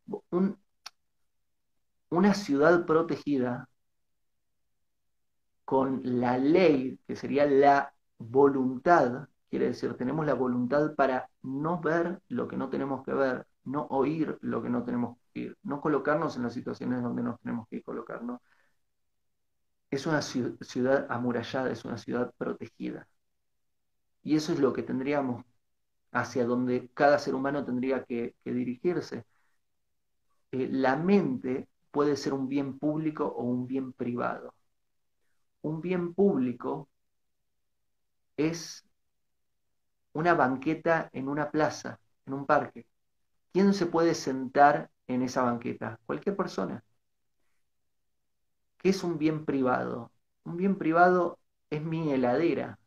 [2.09, 3.69] una ciudad protegida
[5.67, 12.21] con la ley, que sería la voluntad, Quiere decir, tenemos la voluntad para no ver
[12.29, 15.81] lo que no tenemos que ver, no oír lo que no tenemos que oír, no
[15.81, 18.41] colocarnos en las situaciones donde nos tenemos que colocarnos.
[19.89, 23.07] Es una ciudad amurallada, es una ciudad protegida.
[24.23, 25.43] Y eso es lo que tendríamos,
[26.11, 29.25] hacia donde cada ser humano tendría que, dirigirse.
[30.51, 34.53] Eh, la mente puede ser un bien público o un bien privado.
[35.61, 36.89] Un bien público
[38.37, 38.83] es
[40.13, 42.85] una banqueta en una plaza, en un parque.
[43.53, 45.99] ¿Quién se puede sentar en esa banqueta?
[46.05, 46.83] Cualquier persona.
[48.77, 50.11] ¿Qué es un bien privado?
[50.43, 51.39] Un bien privado
[51.69, 52.79] es mi heladera.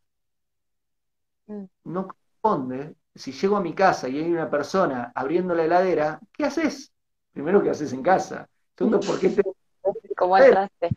[1.48, 1.66] Mm.
[1.84, 6.44] No corresponde, si llego a mi casa y hay una persona abriendo la heladera, ¿qué
[6.44, 6.92] haces?
[7.32, 8.48] Primero, ¿qué haces en casa?
[8.76, 9.42] Segundo, ¿por qué te...
[10.16, 10.90] ¿Cómo entraste?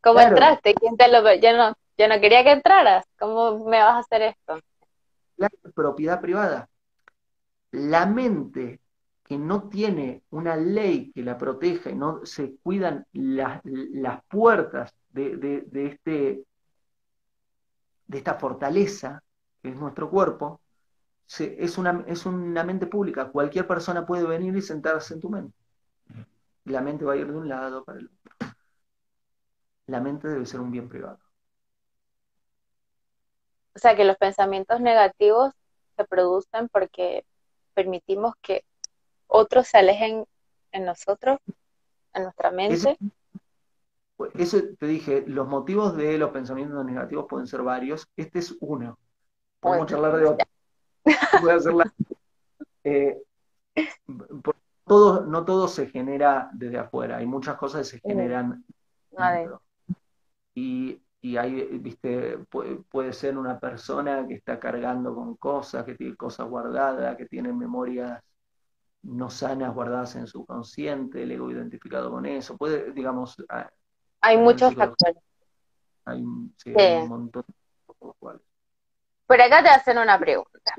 [0.00, 0.74] ¿Cómo entraste?
[0.74, 1.22] ¿Quién te lo...
[1.34, 3.04] Yo no, yo no quería que entraras.
[3.18, 4.58] ¿Cómo me vas a hacer esto?
[5.36, 6.68] La propiedad privada.
[7.70, 8.80] La mente
[9.24, 13.60] que no tiene una ley que la proteja y no se cuidan las,
[14.26, 16.44] puertas de, este,
[18.06, 19.22] de esta fortaleza
[19.60, 20.60] que es nuestro cuerpo,
[21.38, 23.28] es, una, es una mente pública.
[23.30, 25.54] Cualquier persona puede venir y sentarse en tu mente.
[26.64, 28.17] La mente va a ir de un lado para el otro.
[29.88, 31.18] La mente debe ser un bien privado.
[33.74, 35.54] O sea que los pensamientos negativos
[35.96, 37.24] se producen porque
[37.74, 38.64] permitimos que
[39.26, 40.26] otros se alejen
[40.72, 41.38] en nosotros,
[42.12, 42.98] en nuestra mente.
[44.34, 48.08] Eso, te dije, los motivos de los pensamientos negativos pueden ser varios.
[48.16, 48.98] Este es uno.
[49.60, 50.46] Podemos charlar de otro.
[51.40, 51.94] Voy a hacerla.
[52.84, 53.22] Eh,
[54.84, 58.64] todo, no todo se genera desde afuera, hay muchas cosas que se generan
[59.10, 59.62] dentro.
[60.58, 65.94] Y, y hay, viste, puede, puede, ser una persona que está cargando con cosas, que
[65.94, 68.20] tiene cosas guardadas, que tiene memorias
[69.02, 72.56] no sanas guardadas en su consciente, el ego identificado con eso.
[72.56, 73.36] Puede, digamos.
[74.20, 75.22] Hay muchos factores.
[76.04, 76.24] Hay,
[76.56, 77.44] sí, hay un montón.
[77.98, 80.74] Por acá te hacen una pregunta.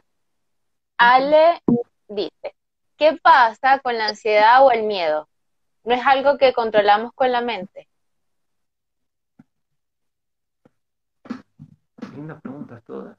[0.98, 1.62] Ale
[2.08, 2.56] dice,
[2.98, 5.30] ¿qué pasa con la ansiedad o el miedo?
[5.84, 7.89] ¿No es algo que controlamos con la mente?
[12.42, 13.18] Preguntas todas.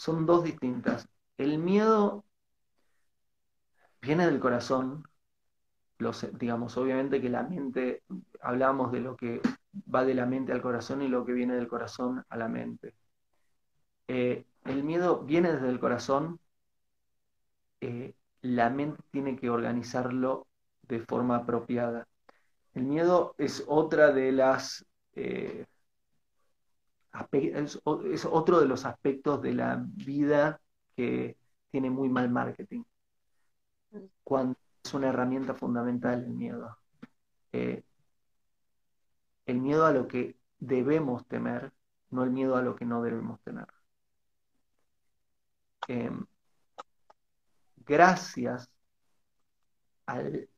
[0.00, 1.08] son dos distintas.
[1.36, 2.24] El miedo
[4.02, 5.04] viene del corazón,
[5.98, 8.02] los, digamos, obviamente que la mente,
[8.40, 9.40] hablamos de lo que
[9.94, 12.94] va de la mente al corazón y lo que viene del corazón a la mente.
[14.08, 16.38] Eh, el miedo viene desde el corazón,
[17.80, 20.46] eh, la mente tiene que organizarlo
[20.90, 22.06] de forma apropiada.
[22.74, 24.84] El miedo es otra de las
[25.14, 25.66] eh,
[27.42, 30.60] es, otro de los aspectos de la vida
[30.96, 31.36] que
[31.70, 32.82] tiene muy mal marketing.
[34.24, 36.78] Cuando es una herramienta fundamental el miedo.
[37.52, 37.82] Eh,
[39.46, 41.72] el miedo a lo que debemos temer,
[42.10, 43.66] no el miedo a lo que no debemos temer.
[45.88, 46.24] Em,
[47.86, 48.70] gracias
[50.06, 50.49] al,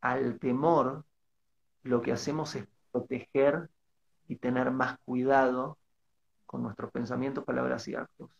[0.00, 1.04] al temor,
[1.82, 3.68] lo que hacemos es proteger
[4.28, 5.78] y tener más cuidado
[6.46, 8.30] con nuestros pensamientos, palabras y actos.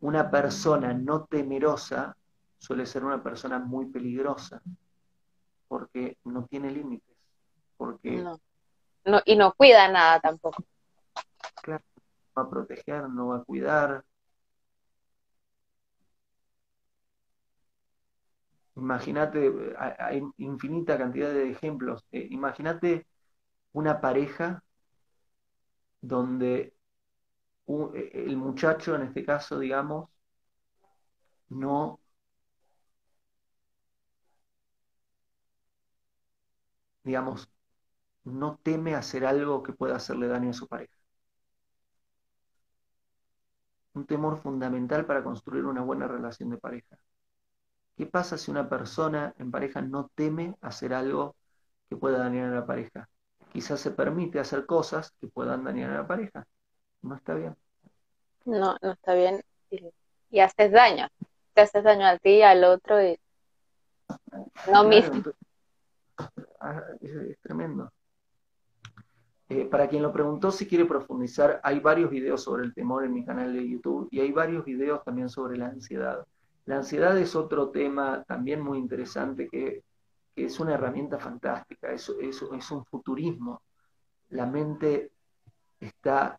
[0.00, 2.16] Una persona no temerosa
[2.58, 4.60] suele ser una persona muy peligrosa,
[5.68, 7.16] porque no tiene límites,
[7.76, 8.22] porque...
[9.04, 9.20] No.
[9.24, 10.64] y no cuida nada tampoco.
[11.62, 14.04] Claro, no va a proteger, no va a cuidar.
[18.78, 19.40] Imagínate,
[19.78, 22.04] hay infinita cantidad de ejemplos.
[22.12, 23.06] Eh, imagínate
[23.72, 24.62] una pareja
[26.00, 26.74] donde
[27.94, 30.10] e, el muchacho en este caso, digamos,
[31.50, 32.00] no
[37.04, 37.50] digamos,
[38.24, 40.94] no teme hacer algo que pueda hacerle daño a su pareja.
[43.92, 46.98] Un temor fundamental para construir una buena relación de pareja.
[47.98, 51.36] ¿Qué pasa si una persona en pareja no teme hacer algo
[51.90, 53.10] que pueda dañar a la pareja?
[53.52, 56.46] Quizás se permite hacer cosas que puedan dañar a la pareja
[57.02, 57.56] no está bien.
[58.44, 59.42] No, no está bien.
[60.30, 61.08] Y, haces daño.
[61.54, 63.18] Te haces daño a ti y al otro y
[64.72, 65.22] no mismo.
[66.60, 67.92] Ah, es, tremendo.
[69.48, 73.12] Eh, para quien lo preguntó, si quiere profundizar, hay varios videos sobre el temor en
[73.12, 76.26] mi canal de YouTube y hay varios videos también sobre la ansiedad.
[76.68, 79.82] La ansiedad es otro tema también muy interesante que,
[80.36, 83.62] es una herramienta fantástica, es, es, un futurismo.
[84.28, 85.10] La mente
[85.80, 86.38] está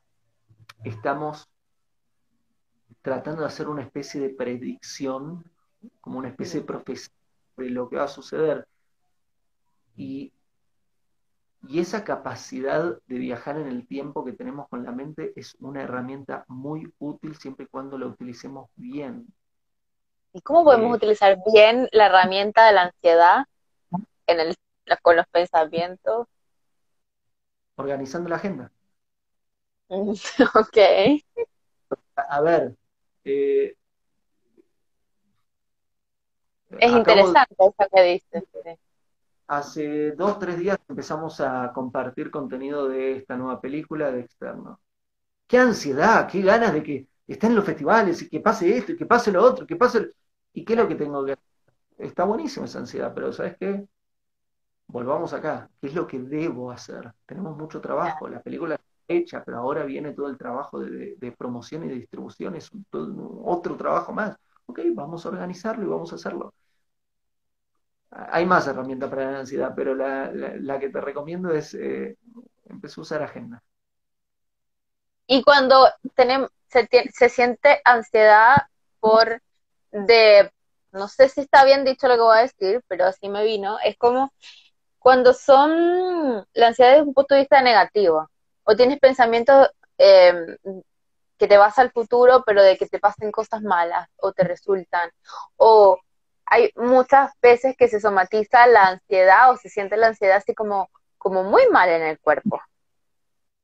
[0.83, 1.49] estamos
[3.01, 5.43] tratando de hacer una especie de predicción,
[5.99, 7.11] como una especie de profecía
[7.55, 8.67] sobre lo que va a suceder.
[9.97, 10.31] Y,
[11.67, 15.81] y esa capacidad de viajar en el tiempo que tenemos con la mente es una
[15.81, 19.25] herramienta muy útil siempre y cuando la utilicemos bien.
[20.33, 23.45] ¿Y cómo podemos utilizar bien la herramienta de la ansiedad
[24.27, 24.55] en el
[24.97, 26.27] con los pensamientos.
[27.75, 28.71] Organizando la agenda.
[29.89, 30.77] ok.
[32.15, 32.75] A, ver.
[33.23, 33.75] Eh,
[36.79, 38.43] es interesante eso que dices.
[39.47, 44.79] Hace dos, tres días empezamos a compartir contenido de esta nueva película de externo.
[45.47, 48.97] Qué ansiedad, qué ganas de que estén en los festivales y que pase esto y
[48.97, 50.11] que pase lo otro, que pase...
[50.59, 51.45] ¿Y qué es lo que tengo que hacer?
[51.97, 53.87] Está buenísima esa ansiedad, pero ¿sabes qué?
[54.87, 55.69] Volvamos acá.
[55.79, 57.13] ¿Qué es lo que debo hacer?
[57.25, 58.27] Tenemos mucho trabajo.
[58.27, 62.57] La película está hecha, pero ahora viene todo el trabajo de, promoción y distribución.
[62.57, 64.35] Es otro trabajo más.
[64.65, 66.53] Ok, vamos a organizarlo y vamos a hacerlo.
[68.11, 72.17] Hay más herramientas para la ansiedad, pero la, que te recomiendo es eh,
[72.65, 73.63] empezar a usar agenda.
[75.25, 78.57] Y cuando tenemos, se, se siente ansiedad
[78.99, 79.41] por
[79.91, 80.51] de,
[80.91, 83.77] no sé si está bien dicho lo que voy a decir, pero así me vino,
[83.83, 84.33] es como
[84.99, 88.29] cuando son la ansiedad desde un punto de vista negativo,
[88.63, 90.57] o tienes pensamientos em,
[91.37, 95.09] que te vas al futuro, pero de que te pasen cosas malas, o te resultan,
[95.57, 95.99] o
[96.45, 100.89] hay muchas veces que se somatiza la ansiedad o se siente la ansiedad así como,
[101.17, 102.59] como muy mal en el cuerpo.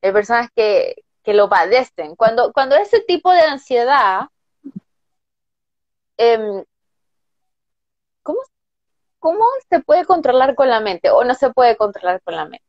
[0.02, 2.16] Hay personas que, que lo padecen.
[2.16, 4.28] Cuando, cuando ese tipo de ansiedad,
[6.18, 6.64] em,
[8.24, 8.40] ¿cómo,
[9.20, 12.66] ¿cómo se puede controlar con la mente o no se puede controlar con la mente?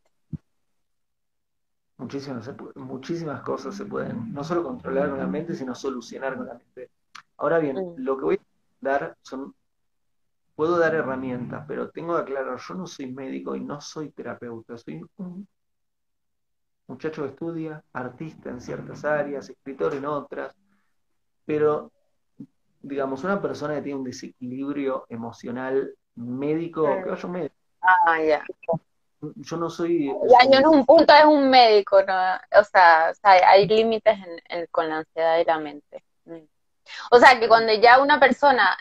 [1.98, 6.54] Muchísimas, muchísimas cosas se pueden no solo controlar con la mente, sino solucionar con la
[6.54, 6.90] mente.
[7.38, 7.94] Ahora bien, mm.
[7.96, 8.40] lo que voy a
[8.80, 9.54] dar son
[10.56, 14.76] puedo dar herramientas, pero tengo que aclarar, yo no soy médico y no soy terapeuta,
[14.78, 15.46] soy un
[16.88, 20.54] muchacho que estudia, artista en ciertas áreas, escritor en otras,
[21.44, 21.92] pero
[22.86, 27.54] digamos, una persona que tiene un desequilibrio emocional médico, que vaya un médico.
[27.82, 28.44] Ah, ya.
[29.20, 30.06] Yo no soy...
[30.28, 32.14] Ya, yo en un punto es un médico, ¿no?
[32.58, 34.18] O sea, hay límites
[34.70, 36.04] con la ansiedad y la mente.
[36.26, 36.44] Mm.
[37.10, 38.76] O sea, que cuando ya una persona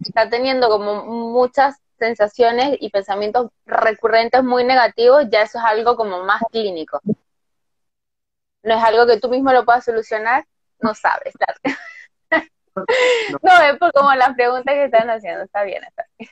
[0.00, 6.24] está teniendo como muchas sensaciones y pensamientos recurrentes muy negativos, ya eso es algo como
[6.24, 7.00] más clínico.
[8.64, 10.44] No es algo que tú mismo lo puedas solucionar,
[10.80, 11.78] no sabes, claro.
[12.76, 16.30] No, es por como la pregunta que están haciendo, está bien, está bien.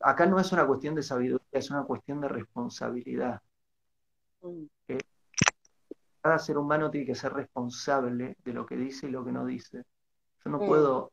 [0.00, 3.40] Acá no es una cuestión de sabiduría, es una cuestión de responsabilidad.
[4.42, 4.64] Mm.
[4.88, 4.98] Eh,
[6.20, 9.44] cada ser humano tiene que ser responsable de lo que dice y lo que no
[9.44, 9.84] dice.
[10.44, 10.66] Yo no mm.
[10.66, 11.12] puedo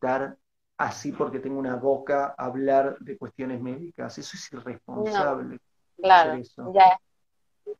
[0.00, 0.36] dar
[0.76, 4.18] así porque tengo una boca hablar de cuestiones médicas.
[4.18, 5.58] Eso es irresponsable.
[5.96, 6.40] claro,
[6.74, 6.98] ya.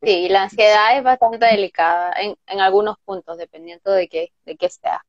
[0.02, 4.68] Sí, la ansiedad es bastante delicada en, en algunos puntos, dependiendo de qué, de qué
[4.68, 5.04] sea.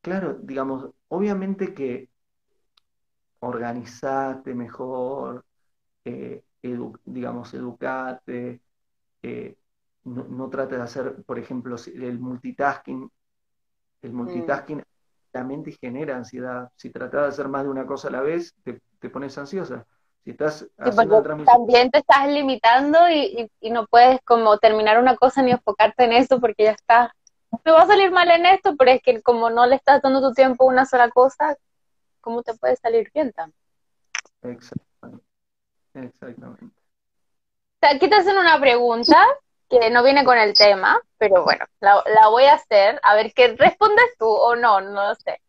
[0.00, 2.08] Claro, digamos, obviamente que
[3.40, 5.44] organizate mejor,
[6.04, 6.42] eh,
[7.04, 8.60] digamos, educate,
[9.22, 9.56] eh,
[10.04, 13.10] no, no trate de hacer, por ejemplo, el multitasking.
[14.02, 14.16] El mm.
[14.16, 14.82] multitasking
[15.32, 16.70] la mente genera ansiedad.
[16.76, 19.86] Si tratas de hacer más de una cosa a la vez, te, pones ansiosa.
[20.24, 25.52] Si estás haciendo También te estás limitando y, no puedes como terminar una cosa ni
[25.52, 27.14] enfocarte en eso porque ya está.
[27.64, 30.20] Me va a salir mal en esto, pero es que como no le estás dando
[30.20, 31.56] tu tiempo a una sola cosa,
[32.20, 33.56] ¿cómo te puede salir bien también?
[34.42, 35.24] Exactamente.
[35.94, 36.80] Exactamente.
[37.82, 39.16] Aquí te hacen una pregunta
[39.68, 43.54] que no viene con el tema, pero bueno, la, voy a hacer, a ver qué
[43.56, 45.40] respondes tú o no, no lo sé.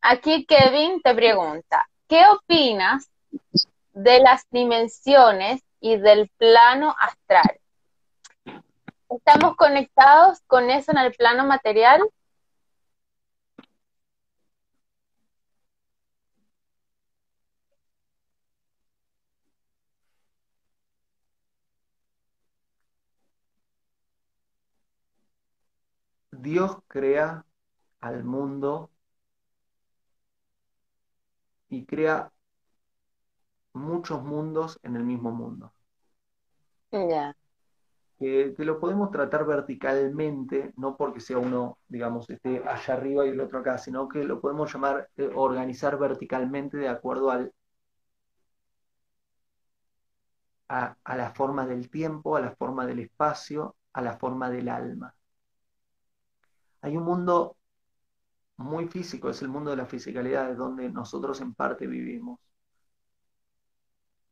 [0.00, 3.08] Aquí Kevin te pregunta, ¿qué opinas
[3.92, 7.61] de las dimensiones y del plano astral?
[9.16, 12.00] ¿Estamos conectados con eso en el plano material?
[26.30, 27.44] Dios crea
[28.00, 28.90] al mundo
[31.68, 32.32] y crea
[33.74, 35.72] muchos mundos en el mismo mundo.
[36.92, 37.34] Ya.
[38.22, 43.40] Que, lo podemos tratar verticalmente, no porque sea uno, digamos, esté allá arriba y el
[43.40, 47.52] otro acá, sino que lo podemos llamar, eh, organizar verticalmente de acuerdo al,
[50.68, 55.14] a, la forma del tiempo, a la forma del espacio, a la forma del alma.
[56.82, 57.56] Hay un mundo
[58.56, 62.38] muy físico, es el mundo de la fisicalidad, es donde nosotros en parte vivimos.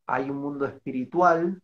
[0.06, 1.62] Hay un mundo espiritual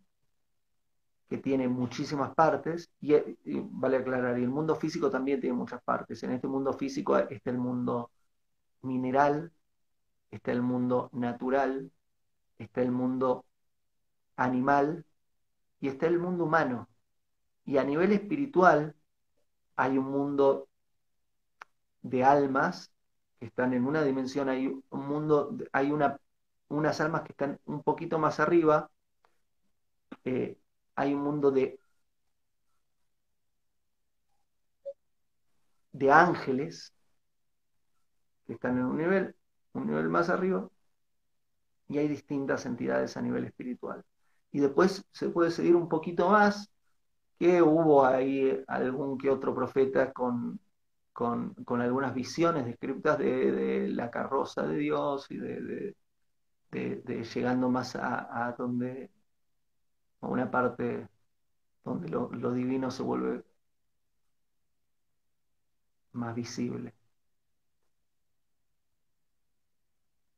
[1.29, 3.15] que tiene muchísimas partes, y,
[3.45, 6.23] vale aclarar, y el mundo físico también tiene muchas partes.
[6.23, 8.11] En este mundo físico está el mundo
[8.83, 9.53] mineral,
[10.31, 11.91] está el mundo natural,
[12.59, 13.45] está el mundo
[14.37, 15.05] animal
[15.81, 16.89] y está el mundo humano.
[17.65, 18.95] Y a nivel espiritual
[19.77, 20.69] hay un mundo
[22.03, 22.93] de almas
[23.39, 26.19] que están en una dimensión, hay un mundo, hay una,
[26.69, 28.91] unas almas que están un poquito más arriba,
[30.25, 30.59] eh,
[30.97, 31.79] hay un mundo de,
[35.93, 36.93] de ángeles
[38.47, 39.35] que están en un nivel,
[39.75, 40.69] un nivel más arriba,
[41.89, 44.05] y hay distintas entidades a nivel espiritual.
[44.53, 46.71] Y después se puede seguir un poquito más,
[47.39, 50.59] que hubo ahí algún que otro profeta con,
[51.13, 55.95] con, algunas visiones descriptas de, la carroza de Dios y de,
[57.35, 59.11] llegando más a, donde,
[60.21, 61.09] a una parte
[61.85, 63.45] donde lo, lo divino se vuelve
[66.15, 66.93] más visible.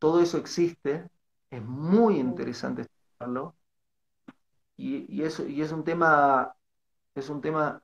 [0.00, 1.08] Todo eso existe,
[1.50, 3.56] es muy interesante estudiarlo
[4.76, 6.54] y, eso, y es un tema,
[7.14, 7.82] es un tema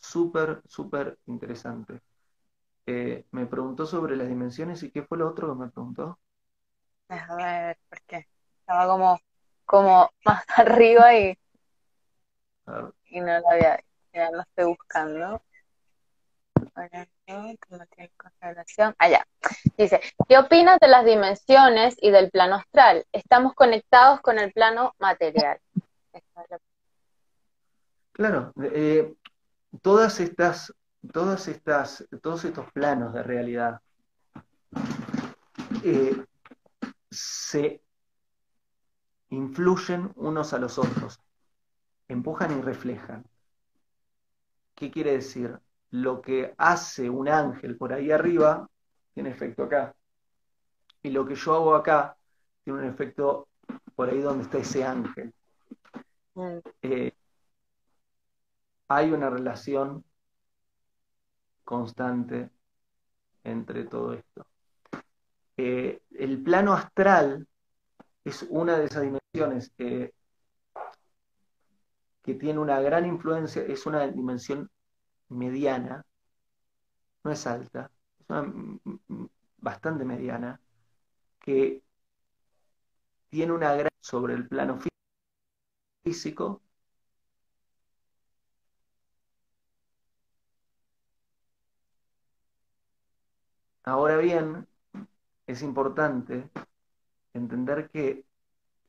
[0.00, 2.00] súper, súper interesante.
[2.86, 6.18] Eh, me preguntó sobre las dimensiones y qué fue lo otro que me preguntó.
[7.08, 8.26] A ver, ¿por qué?
[8.60, 9.20] Estaba como,
[9.70, 11.38] como más arriba y,
[13.06, 13.80] y no lo había,
[14.12, 15.40] ya lo estoy buscando.
[18.98, 19.26] Allá.
[19.76, 23.06] Dice, ¿qué opinas de las dimensiones y del plano astral?
[23.12, 25.60] Estamos conectados con el plano material.
[28.10, 29.14] Claro, eh,
[29.82, 30.74] todas estas,
[31.12, 33.80] todas estas, todos estos planos de realidad
[35.84, 36.16] eh,
[37.10, 37.82] se
[39.30, 41.20] influyen unos a los otros,
[42.08, 43.24] empujan y reflejan.
[44.74, 45.58] ¿Qué quiere decir?
[45.90, 48.68] Lo que hace un ángel por ahí arriba
[49.14, 49.94] tiene efecto acá.
[51.02, 52.16] Y lo que yo hago acá
[52.64, 53.48] tiene un efecto
[53.94, 55.32] por ahí donde está ese ángel.
[56.82, 57.12] Eh,
[58.88, 60.04] hay una relación
[61.64, 62.50] constante
[63.44, 64.46] entre todo esto.
[65.56, 67.46] Eh, el plano astral
[68.24, 70.12] es una de esas dimensiones que,
[72.22, 74.70] que tiene una gran influencia, es una dimensión
[75.28, 76.04] mediana,
[77.24, 78.52] no es alta, es una
[79.58, 80.60] bastante mediana,
[81.40, 81.82] que
[83.28, 84.78] tiene una gran sobre el plano
[86.04, 86.62] físico
[93.84, 94.66] Ahora bien,
[95.46, 96.50] es importante
[97.34, 98.24] entender que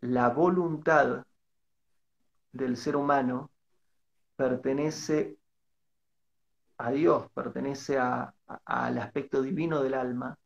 [0.01, 1.25] la voluntad
[2.51, 3.51] del ser humano
[4.35, 5.37] pertenece
[6.77, 10.37] a Dios, pertenece al aspecto divino del alma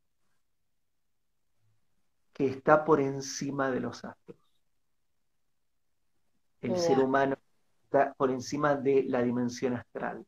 [2.33, 4.37] que está por encima de los astros.
[6.59, 7.37] El ser humano
[7.83, 10.25] está por encima de la dimensión astral.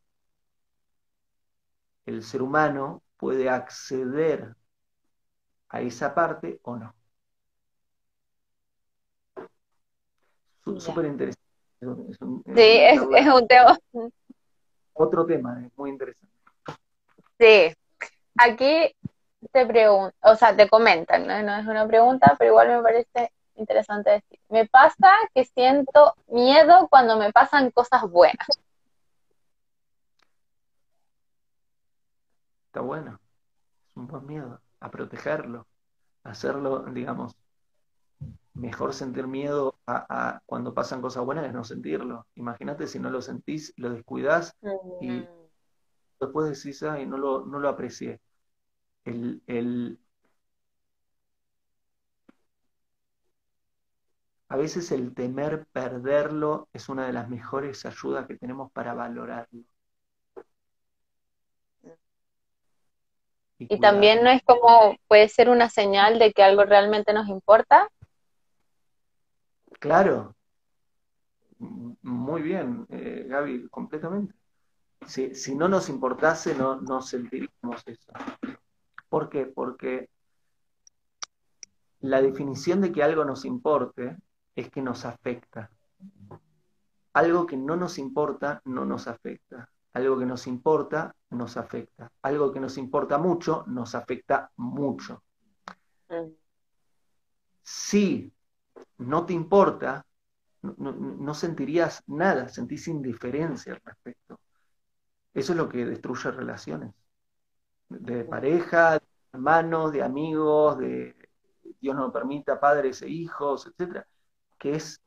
[2.06, 4.56] El ser humano puede acceder
[5.68, 6.97] a esa parte o no.
[10.80, 11.44] Súper interesante.
[11.80, 11.86] sí,
[12.58, 13.78] es, un tema.
[14.94, 16.28] Otro tema, es muy interesante.
[17.40, 17.74] Sí,
[18.38, 18.96] aquí
[19.52, 21.44] te pregunto, o sea, te comentan, ¿no?
[21.44, 24.40] no es una pregunta, pero igual me parece interesante decir.
[24.50, 28.48] Me pasa que siento miedo cuando me pasan cosas buenas.
[32.82, 33.20] bueno.
[33.90, 35.68] Es un buen miedo a protegerlo,
[36.24, 37.36] a hacerlo, digamos,
[38.58, 42.26] mejor sentir miedo a, cuando pasan cosas buenas es no sentirlo.
[42.36, 44.56] Imagínate si no lo sentís, lo descuidás
[45.02, 45.28] y mm.
[46.20, 48.20] después decís, ay, no lo, no lo aprecié.
[49.06, 50.00] El, el,
[54.50, 59.64] a veces el temer perderlo es una de las mejores ayudas que tenemos para valorarlo.
[63.60, 67.90] Y, también no es como, puede ser una señal de que algo realmente nos importa.
[69.80, 70.36] Claro,
[71.60, 74.34] muy bien, eh, Gaby, completamente.
[75.06, 78.12] Si, si, no nos importase, no, no sentiríamos eso.
[79.10, 79.46] ¿Por qué?
[79.46, 80.10] Porque
[82.00, 84.18] la definición de que algo nos importe
[84.56, 85.72] es que nos afecta.
[87.14, 89.70] Algo que no nos importa no nos afecta.
[89.94, 92.12] Algo que nos importa nos afecta.
[92.22, 95.24] Algo que nos importa mucho nos afecta mucho.
[96.10, 96.32] Mm.
[97.64, 98.32] Si
[98.98, 100.06] no te importa,
[100.62, 104.40] no, sentirías nada, sentís indiferencia al respecto.
[105.34, 106.94] Eso es lo que destruye relaciones.
[107.90, 109.02] De pareja, de
[109.34, 111.16] hermanos, de amigos, de
[111.80, 114.08] Dios no permita, padres e hijos, etcétera,
[114.58, 115.02] que es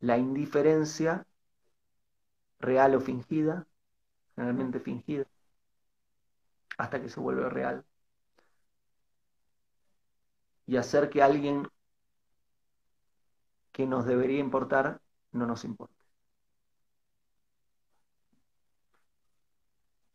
[0.00, 1.26] la indiferencia
[2.60, 3.66] real o fingida,
[4.36, 5.26] generalmente fingida,
[6.78, 7.84] hasta que se vuelve real.
[10.72, 11.68] Y hacer que alguien
[13.72, 15.94] que nos debería importar no nos importe.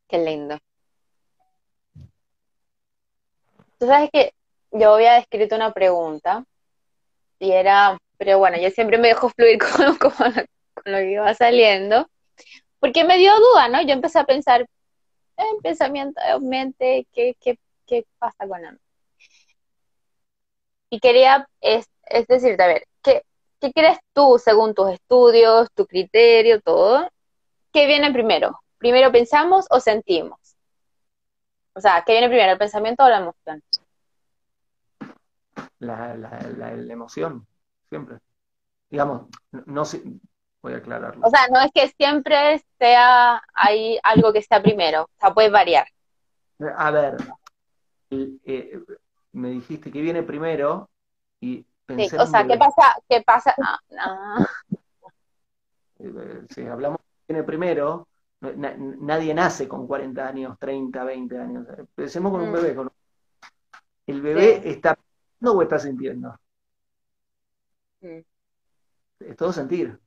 [0.08, 0.58] Qué lindo.
[3.78, 4.34] Tú sabes que
[4.72, 6.44] yo había escrito una pregunta
[7.38, 9.60] y era, pero bueno, yo siempre me dejo fluir
[10.00, 10.34] con,
[10.86, 12.10] lo que iba saliendo,
[12.80, 13.84] porque me dio duda, ¿no?
[13.84, 14.66] Yo empecé a pensar
[15.38, 18.80] en pensamiento, en mente, ¿qué, qué, qué pasa con él?
[20.90, 23.24] Y quería, es, es decirte, a ver, ¿qué,
[23.60, 27.10] ¿qué crees tú, según tus estudios, tu criterio, todo?
[27.72, 28.62] ¿Qué viene primero?
[28.78, 30.40] ¿Primero pensamos o sentimos?
[31.74, 33.64] O sea, ¿qué viene primero, el pensamiento o la emoción?
[35.80, 37.46] La, la, la, la emoción,
[37.90, 38.18] siempre.
[38.90, 40.02] Digamos, no sé,
[40.62, 41.28] voy a aclararlo.
[41.28, 45.50] O sea, no es que siempre sea ahí algo que está primero, o sea, puede
[45.50, 45.88] variar.
[46.78, 47.18] A ver,
[48.10, 48.80] eh,
[49.38, 50.90] me dijiste que viene primero
[51.40, 52.82] y pensé sí, o sea, ¿qué pasa?
[53.08, 53.54] ¿Qué pasa?
[53.58, 54.46] No.
[56.00, 58.08] Eh, si hablamos que viene primero,
[58.42, 61.68] nadie nace con 40 años, 30, 20 años.
[61.78, 62.54] Empecemos con un mm.
[62.54, 62.76] bebé.
[62.76, 62.92] Con...
[64.06, 64.70] ¿El bebé sí.
[64.70, 66.40] está pensando o está sintiendo?
[68.02, 68.20] Mm.
[69.20, 70.00] Es todo sentir.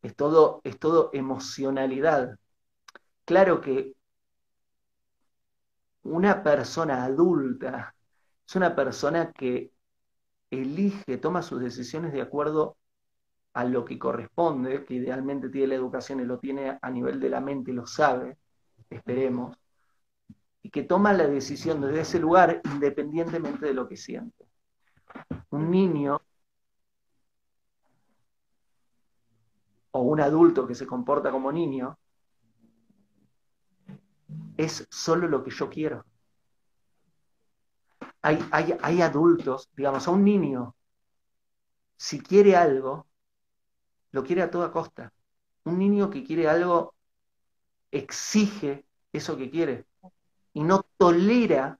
[0.00, 2.38] Es todo, es todo emocionalidad.
[3.24, 3.94] Claro que
[6.02, 7.94] una persona adulta
[8.46, 9.72] es una persona que
[10.50, 12.76] elige, toma sus decisiones de acuerdo
[13.54, 17.30] a lo que corresponde, que idealmente tiene la educación y lo tiene a nivel de
[17.30, 18.38] la mente lo sabe,
[18.88, 19.56] esperemos,
[20.62, 24.46] y que toma la decisión desde ese lugar independientemente de lo que siente.
[25.50, 26.20] Un niño
[29.90, 31.98] o un adulto que se comporta como niño
[34.56, 36.04] es solo lo que yo quiero.
[38.22, 40.74] Hay, hay, hay adultos, digamos, a un niño,
[41.96, 43.06] si quiere algo,
[44.12, 45.12] lo quiere a toda costa.
[45.64, 46.94] Un niño que quiere algo
[47.90, 49.86] exige eso que quiere
[50.54, 51.78] y no tolera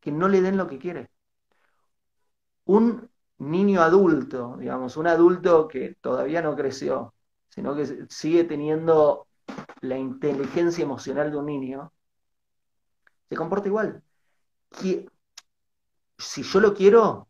[0.00, 1.10] que no le den lo que quiere.
[2.64, 3.08] Un
[3.38, 7.14] niño adulto, digamos, un adulto que todavía no creció,
[7.48, 9.26] sino que sigue teniendo
[9.80, 11.92] la inteligencia emocional de un niño,
[13.28, 14.02] se comporta igual.
[16.22, 17.28] Si yo lo quiero,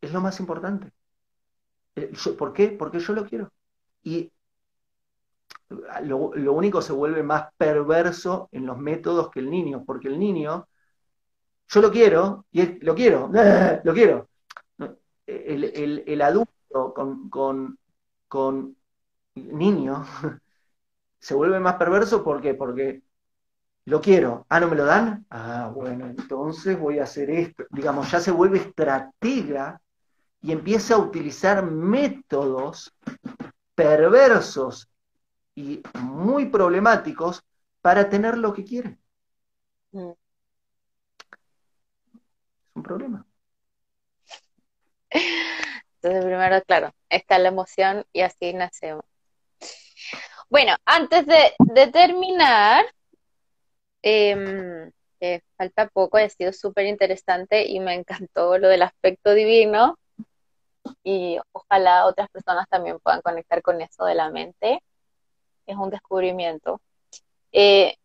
[0.00, 0.90] es lo más importante.
[1.96, 2.68] Eh, ¿Por qué?
[2.68, 3.52] Porque yo lo quiero.
[4.02, 4.32] Y
[6.02, 10.18] lo, lo, único se vuelve más perverso en los métodos que el niño, porque el
[10.18, 10.68] niño,
[11.68, 13.30] yo lo quiero, y lo quiero,
[13.84, 14.28] lo quiero.
[15.26, 17.78] El, el, el adulto con, con,
[18.26, 18.76] con,
[19.34, 20.04] niño
[21.20, 22.54] se vuelve más perverso, ¿por qué?
[22.54, 23.02] Porque
[23.86, 27.64] lo quiero, ah, no me lo dan, ah, bueno, entonces voy a hacer esto.
[27.70, 29.80] Digamos, ya se vuelve estratega
[30.42, 32.92] y empieza a utilizar métodos
[33.74, 34.88] perversos
[35.54, 37.42] y muy problemáticos
[37.80, 38.98] para tener lo que quiere.
[39.92, 40.10] Mm.
[40.10, 40.16] Es
[42.74, 43.26] un problema.
[45.10, 49.04] Entonces, primero, claro, está la emoción y así nacemos.
[50.48, 52.84] Bueno, antes de, de terminar,
[54.02, 54.90] eh,
[55.20, 59.98] eh, falta poco, ha sido súper interesante y me encantó lo del aspecto divino
[61.04, 64.82] y ojalá otras personas también puedan conectar con eso de la mente.
[65.66, 66.80] Es un descubrimiento.
[67.52, 67.96] Eh,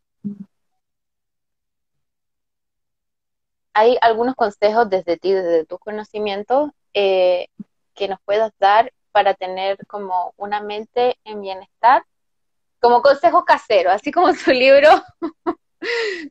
[3.73, 7.47] ¿Hay algunos consejos desde ti, desde tus conocimientos, eh,
[7.93, 12.03] que nos puedas dar para tener como una mente en bienestar?
[12.81, 14.89] Como consejos caseros, así como su libro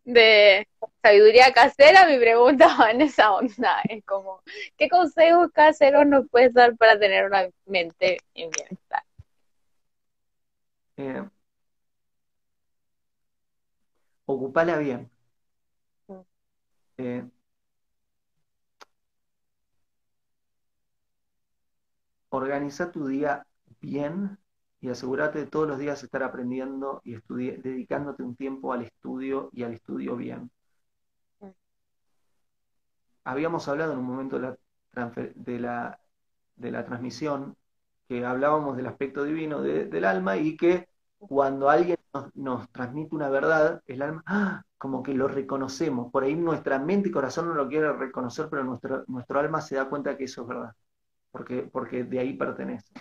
[0.05, 0.69] de
[1.03, 3.81] sabiduría casera, mi pregunta va en esa onda.
[3.89, 4.43] Es como,
[4.77, 9.03] ¿qué consejos caseros nos puedes dar para tener una mente en bienestar?
[10.97, 11.23] Eh,
[14.27, 15.11] ocupala bien.
[16.09, 16.21] Mm.
[16.99, 17.25] Eh,
[22.31, 23.47] organiza tu día
[23.81, 24.39] bien
[24.85, 29.63] y asegúrate de todos los días estar aprendiendo y dedicándote un tiempo al estudio y
[29.63, 30.51] al estudio bien.
[33.25, 34.59] Habíamos hablado en un momento de
[34.93, 36.01] la, de la,
[36.57, 37.57] de la transmisión
[38.07, 41.97] que hablábamos del aspecto divino del alma y que cuando alguien
[42.35, 44.65] nos, transmite una verdad, el alma, ¡ah!
[44.77, 46.13] como que lo reconocemos.
[46.13, 49.77] Por ahí nuestra mente y corazón no lo quiere reconocer, pero nuestro, nuestro alma se
[49.77, 50.75] da cuenta que eso es verdad,
[51.31, 52.93] porque, porque de ahí pertenece.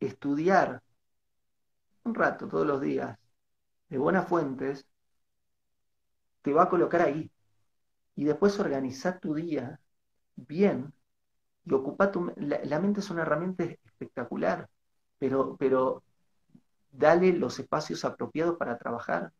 [0.00, 0.82] Estudiar
[2.04, 3.18] un rato todos los días
[3.88, 4.86] de buenas fuentes,
[6.42, 7.30] te va a colocar ahí.
[8.16, 9.80] Y después organizar tu día
[10.36, 10.92] bien
[11.64, 12.32] y ocupa tu...
[12.36, 14.68] La, la, mente es una herramienta espectacular,
[15.18, 16.02] pero, pero
[16.90, 19.32] dale los espacios apropiados para trabajar,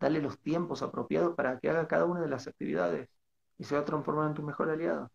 [0.00, 3.08] dale los tiempos apropiados para que haga cada una de las actividades
[3.58, 5.10] y se va a transformar en tu mejor aliado.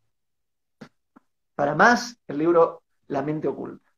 [1.56, 3.92] Para más, el libro La mente oculta.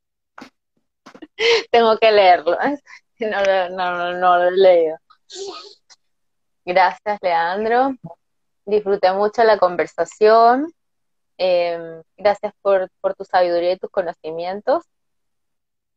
[1.72, 2.58] Tengo que leerlo,
[3.20, 4.98] no, no, no, lo he leído.
[6.66, 7.96] Gracias, Leandro.
[8.66, 10.74] Disfruté mucho la conversación.
[11.38, 14.84] Em, gracias por, tu sabiduría y tus conocimientos.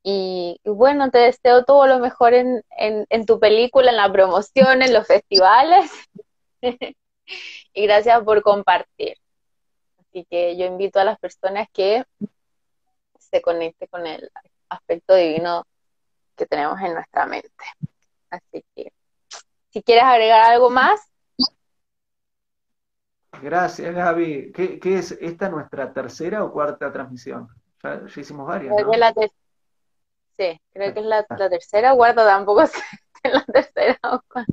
[0.03, 2.63] Y, bueno, te deseo todo lo mejor en,
[3.27, 5.91] tu película, en la promoción, en los festivales.
[7.75, 9.17] y gracias por compartir.
[10.19, 12.05] Así que yo invito a las personas que
[13.21, 14.29] se conecten con el
[14.69, 15.64] aspecto divino
[16.35, 17.64] que tenemos en nuestra mente.
[18.29, 18.93] Así que,
[19.71, 21.09] si quieres agregar algo más.
[23.41, 24.51] Gracias, Gaby.
[24.51, 27.47] ¿Qué, es esta nuestra tercera o cuarta transmisión?
[27.85, 28.75] Ya, hicimos varias.
[28.75, 29.12] Creo que la
[30.37, 32.83] sí, creo que es la, la tercera, cuarta tampoco sé
[33.23, 34.53] la tercera o cuarta.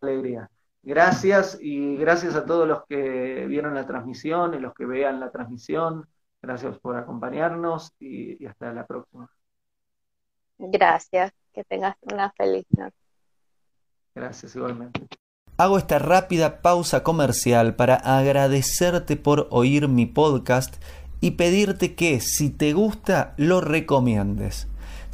[0.00, 0.50] Alegría.
[0.88, 5.30] Gracias y gracias a todos los que vieron la transmisión y los que vean la
[5.30, 6.08] transmisión.
[6.40, 9.30] Gracias por acompañarnos y, y hasta la próxima.
[10.56, 12.96] Gracias, que tengas una feliz noche.
[14.14, 15.06] Gracias igualmente.
[15.58, 20.82] Hago esta rápida pausa comercial para agradecerte por oír mi podcast
[21.20, 24.68] y pedirte que si te gusta lo recomiendes.